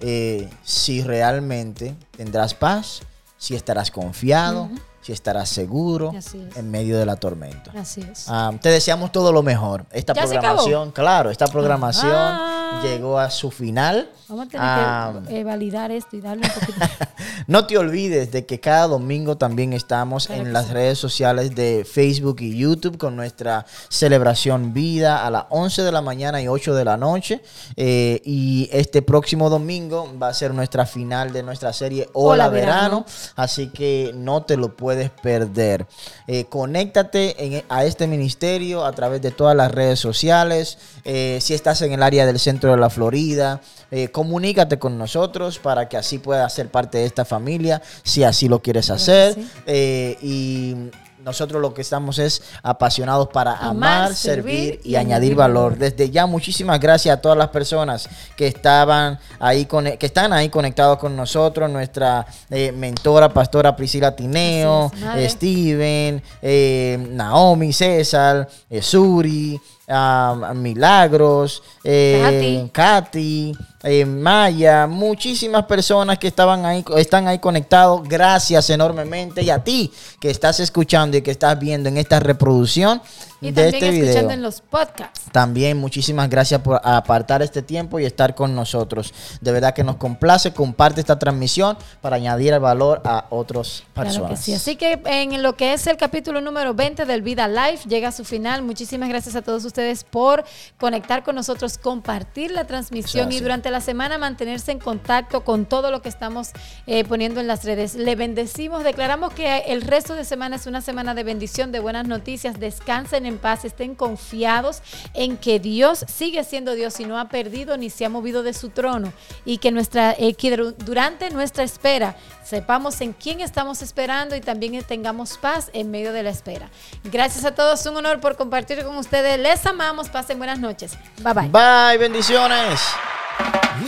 eh, 0.00 0.50
si 0.64 1.02
realmente 1.02 1.94
tendrás 2.16 2.54
paz, 2.54 3.02
si 3.38 3.54
estarás 3.54 3.92
confiado, 3.92 4.68
si 5.02 5.12
estarás 5.12 5.48
seguro 5.48 6.12
es. 6.16 6.34
en 6.34 6.70
medio 6.70 6.98
de 6.98 7.06
la 7.06 7.16
tormenta. 7.16 7.72
Así 7.76 8.00
es. 8.02 8.26
Ah, 8.28 8.52
te 8.60 8.68
deseamos 8.68 9.10
todo 9.12 9.32
lo 9.32 9.42
mejor. 9.42 9.84
Esta 9.92 10.12
programación, 10.14 10.90
claro, 10.92 11.30
esta 11.30 11.46
programación 11.46 12.12
Ah. 12.12 12.80
llegó 12.84 13.18
a 13.18 13.30
su 13.30 13.50
final. 13.50 14.10
Vamos 14.28 14.46
a 14.46 14.48
tener 14.48 14.66
Ah, 14.66 15.12
que 15.26 15.40
eh, 15.40 15.44
validar 15.44 15.90
esto 15.90 16.16
y 16.16 16.20
darle 16.20 16.46
un 16.46 16.52
poquito. 16.60 16.78
no 17.48 17.66
te 17.66 17.76
olvides 17.78 18.30
de 18.30 18.46
que 18.46 18.60
cada 18.60 18.86
domingo 18.86 19.36
también 19.36 19.72
estamos 19.72 20.26
Claro 20.28 20.42
en 20.42 20.52
las 20.52 20.66
sí. 20.66 20.72
redes 20.74 20.98
sociales 20.98 21.54
de 21.54 21.84
Facebook 21.90 22.36
y 22.40 22.56
YouTube 22.56 22.96
con 22.96 23.16
nuestra 23.16 23.66
celebración 23.88 24.72
vida 24.72 25.26
a 25.26 25.30
las 25.30 25.44
11 25.50 25.82
de 25.82 25.92
la 25.92 26.00
mañana 26.00 26.40
y 26.40 26.46
8 26.48 26.74
de 26.74 26.84
la 26.84 26.96
noche. 26.96 27.42
Eh, 27.76 28.20
y 28.24 28.68
este 28.72 29.02
próximo 29.02 29.50
domingo 29.50 30.08
va 30.20 30.28
a 30.28 30.34
ser 30.34 30.54
nuestra 30.54 30.86
final 30.86 31.32
de 31.32 31.42
nuestra 31.42 31.72
serie 31.72 32.08
Hola, 32.12 32.44
Hola, 32.44 32.48
verano. 32.50 32.70
Verano. 32.80 33.06
Así 33.36 33.68
que 33.68 34.12
no 34.14 34.42
te 34.44 34.56
lo 34.56 34.76
puedes 34.76 34.89
perder. 35.22 35.86
Eh, 36.26 36.44
conéctate 36.48 37.34
en- 37.44 37.64
a 37.68 37.84
este 37.84 38.06
ministerio 38.06 38.84
a 38.84 38.92
través 38.92 39.22
de 39.22 39.30
todas 39.30 39.56
las 39.56 39.70
redes 39.72 39.98
sociales. 40.00 40.78
Eh, 41.04 41.38
si 41.40 41.54
estás 41.54 41.82
en 41.82 41.92
el 41.92 42.02
área 42.02 42.26
del 42.26 42.38
centro 42.38 42.70
de 42.70 42.76
la 42.76 42.90
Florida, 42.90 43.60
eh, 43.90 44.08
comunícate 44.08 44.78
con 44.78 44.98
nosotros 44.98 45.58
para 45.58 45.88
que 45.88 45.96
así 45.96 46.18
puedas 46.18 46.52
ser 46.54 46.70
parte 46.70 46.98
de 46.98 47.04
esta 47.06 47.24
familia, 47.24 47.82
si 48.02 48.24
así 48.24 48.48
lo 48.48 48.60
quieres 48.62 48.90
hacer. 48.90 49.34
sí. 49.34 50.16
Y 50.22 50.76
nosotros 51.24 51.60
lo 51.60 51.74
que 51.74 51.82
estamos 51.82 52.18
es 52.18 52.42
apasionados 52.62 53.28
para 53.28 53.52
amar, 53.56 54.02
Amar, 54.04 54.14
servir 54.14 54.80
y, 54.84 54.90
y 54.92 54.96
añadir 54.96 55.34
valor. 55.34 55.76
Desde 55.76 56.10
ya 56.10 56.26
muchísimas 56.26 56.80
gracias 56.80 57.16
a 57.16 57.20
todas 57.20 57.36
las 57.36 57.48
personas 57.48 58.08
que 58.36 58.46
estaban 58.46 59.18
ahí 59.38 59.66
cone- 59.66 59.98
que 59.98 60.06
están 60.06 60.32
ahí 60.32 60.48
conectados 60.48 60.98
con 60.98 61.16
nosotros, 61.16 61.70
nuestra 61.70 62.26
eh, 62.50 62.72
mentora 62.72 63.28
pastora 63.28 63.76
Priscila 63.76 64.14
Tineo, 64.16 64.90
es, 65.16 65.24
eh, 65.24 65.28
Steven, 65.30 66.22
eh, 66.42 67.06
Naomi, 67.10 67.72
César, 67.72 68.48
eh, 68.68 68.82
Suri, 68.82 69.60
ah, 69.90 70.52
Milagros, 70.54 71.62
eh, 71.84 72.68
Katy, 72.72 73.52
eh, 73.82 74.04
Maya, 74.04 74.86
muchísimas 74.86 75.64
personas 75.66 76.18
que 76.18 76.28
estaban 76.28 76.64
ahí, 76.64 76.84
están 76.96 77.28
ahí 77.28 77.38
conectados. 77.38 78.02
Gracias 78.08 78.70
enormemente. 78.70 79.42
Y 79.42 79.50
a 79.50 79.62
ti 79.62 79.92
que 80.20 80.30
estás 80.30 80.60
escuchando 80.60 81.16
y 81.16 81.22
que 81.22 81.30
estás 81.30 81.58
viendo 81.58 81.88
en 81.88 81.96
esta 81.96 82.20
reproducción 82.20 83.02
Y 83.40 83.52
de 83.52 83.62
también 83.62 83.74
este 83.74 83.90
video. 83.90 84.04
escuchando 84.06 84.34
en 84.34 84.42
los 84.42 84.60
podcasts. 84.60 85.22
También 85.32 85.78
muchísimas 85.78 86.28
gracias 86.28 86.60
por 86.60 86.80
apartar 86.84 87.42
este 87.42 87.62
tiempo 87.62 87.98
y 87.98 88.04
estar 88.04 88.34
con 88.34 88.54
nosotros. 88.54 89.14
De 89.40 89.52
verdad 89.52 89.74
que 89.74 89.84
nos 89.84 89.96
complace. 89.96 90.52
Comparte 90.52 91.00
esta 91.00 91.18
transmisión 91.18 91.76
para 92.00 92.16
añadir 92.16 92.52
el 92.52 92.60
valor 92.60 93.00
a 93.04 93.26
otras 93.30 93.84
personas. 93.94 94.16
Claro 94.16 94.34
que 94.34 94.36
sí. 94.36 94.52
Así 94.52 94.76
que 94.76 95.00
en 95.06 95.42
lo 95.42 95.56
que 95.56 95.72
es 95.72 95.86
el 95.86 95.96
capítulo 95.96 96.40
número 96.40 96.74
20 96.74 97.06
del 97.06 97.22
Vida 97.22 97.48
Life 97.48 97.88
llega 97.88 98.08
a 98.08 98.12
su 98.12 98.24
final. 98.24 98.62
Muchísimas 98.62 99.08
gracias 99.08 99.36
a 99.36 99.42
todos 99.42 99.64
ustedes 99.64 100.04
por 100.04 100.44
conectar 100.78 101.22
con 101.22 101.34
nosotros, 101.34 101.78
compartir 101.78 102.50
la 102.50 102.64
transmisión 102.64 103.32
y 103.32 103.40
durante 103.40 103.70
la 103.70 103.80
semana 103.80 104.18
mantenerse 104.18 104.72
en 104.72 104.78
contacto 104.78 105.44
con 105.44 105.64
todo 105.64 105.90
lo 105.90 106.02
que 106.02 106.08
estamos 106.08 106.50
eh, 106.86 107.04
poniendo 107.04 107.40
en 107.40 107.46
las 107.46 107.64
redes. 107.64 107.94
Le 107.94 108.16
bendecimos, 108.16 108.84
declaramos 108.84 109.32
que 109.32 109.58
el 109.68 109.82
resto 109.82 110.14
de 110.14 110.24
semana 110.24 110.56
es 110.56 110.66
una 110.66 110.80
semana 110.80 111.14
de 111.14 111.24
bendición, 111.24 111.72
de 111.72 111.80
buenas 111.80 112.06
noticias. 112.06 112.58
Descansen 112.58 113.26
en 113.26 113.29
paz, 113.38 113.64
estén 113.64 113.94
confiados 113.94 114.82
en 115.14 115.36
que 115.36 115.58
Dios 115.58 116.04
sigue 116.08 116.44
siendo 116.44 116.74
Dios 116.74 116.98
y 117.00 117.04
no 117.04 117.18
ha 117.18 117.28
perdido 117.28 117.76
ni 117.76 117.90
se 117.90 118.04
ha 118.04 118.08
movido 118.08 118.42
de 118.42 118.52
su 118.52 118.70
trono 118.70 119.12
y 119.44 119.58
que 119.58 119.70
nuestra 119.70 120.12
eh, 120.18 120.34
que 120.34 120.56
durante 120.78 121.30
nuestra 121.30 121.64
espera 121.64 122.16
sepamos 122.44 123.00
en 123.00 123.12
quién 123.12 123.40
estamos 123.40 123.82
esperando 123.82 124.36
y 124.36 124.40
también 124.40 124.82
tengamos 124.84 125.38
paz 125.38 125.70
en 125.72 125.90
medio 125.90 126.12
de 126.12 126.22
la 126.22 126.30
espera. 126.30 126.70
Gracias 127.04 127.44
a 127.44 127.54
todos, 127.54 127.84
un 127.86 127.96
honor 127.96 128.20
por 128.20 128.36
compartir 128.36 128.82
con 128.84 128.96
ustedes. 128.96 129.38
Les 129.38 129.64
amamos, 129.66 130.08
pasen 130.08 130.38
buenas 130.38 130.58
noches. 130.58 130.92
Bye 131.22 131.34
bye. 131.34 131.48
Bye, 131.48 131.98
bendiciones. 131.98 132.80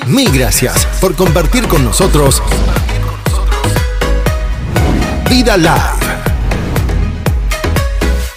Mil 0.07 0.31
gracias 0.33 0.87
por 1.01 1.15
compartir 1.15 1.69
con 1.69 1.85
nosotros 1.85 2.43
Vida 5.29 5.57
Live. 5.57 6.02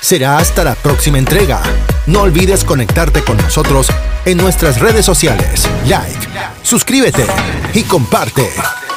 Será 0.05 0.37
hasta 0.37 0.63
la 0.63 0.75
próxima 0.75 1.17
entrega. 1.17 1.63
No 2.05 2.21
olvides 2.21 2.63
conectarte 2.63 3.23
con 3.23 3.37
nosotros 3.37 3.87
en 4.25 4.37
nuestras 4.37 4.79
redes 4.79 5.03
sociales. 5.03 5.67
Like, 5.87 6.27
suscríbete 6.61 7.25
y 7.73 7.81
comparte. 7.81 8.47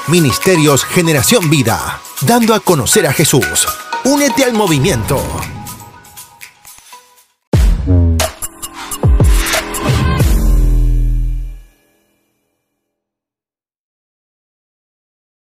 Ministerios 0.09 0.85
Generación 0.85 1.49
Vida, 1.49 1.99
dando 2.21 2.53
a 2.53 2.61
conocer 2.61 3.07
a 3.07 3.14
Jesús. 3.14 3.66
Únete 4.05 4.44
al 4.44 4.53
movimiento. 4.53 5.18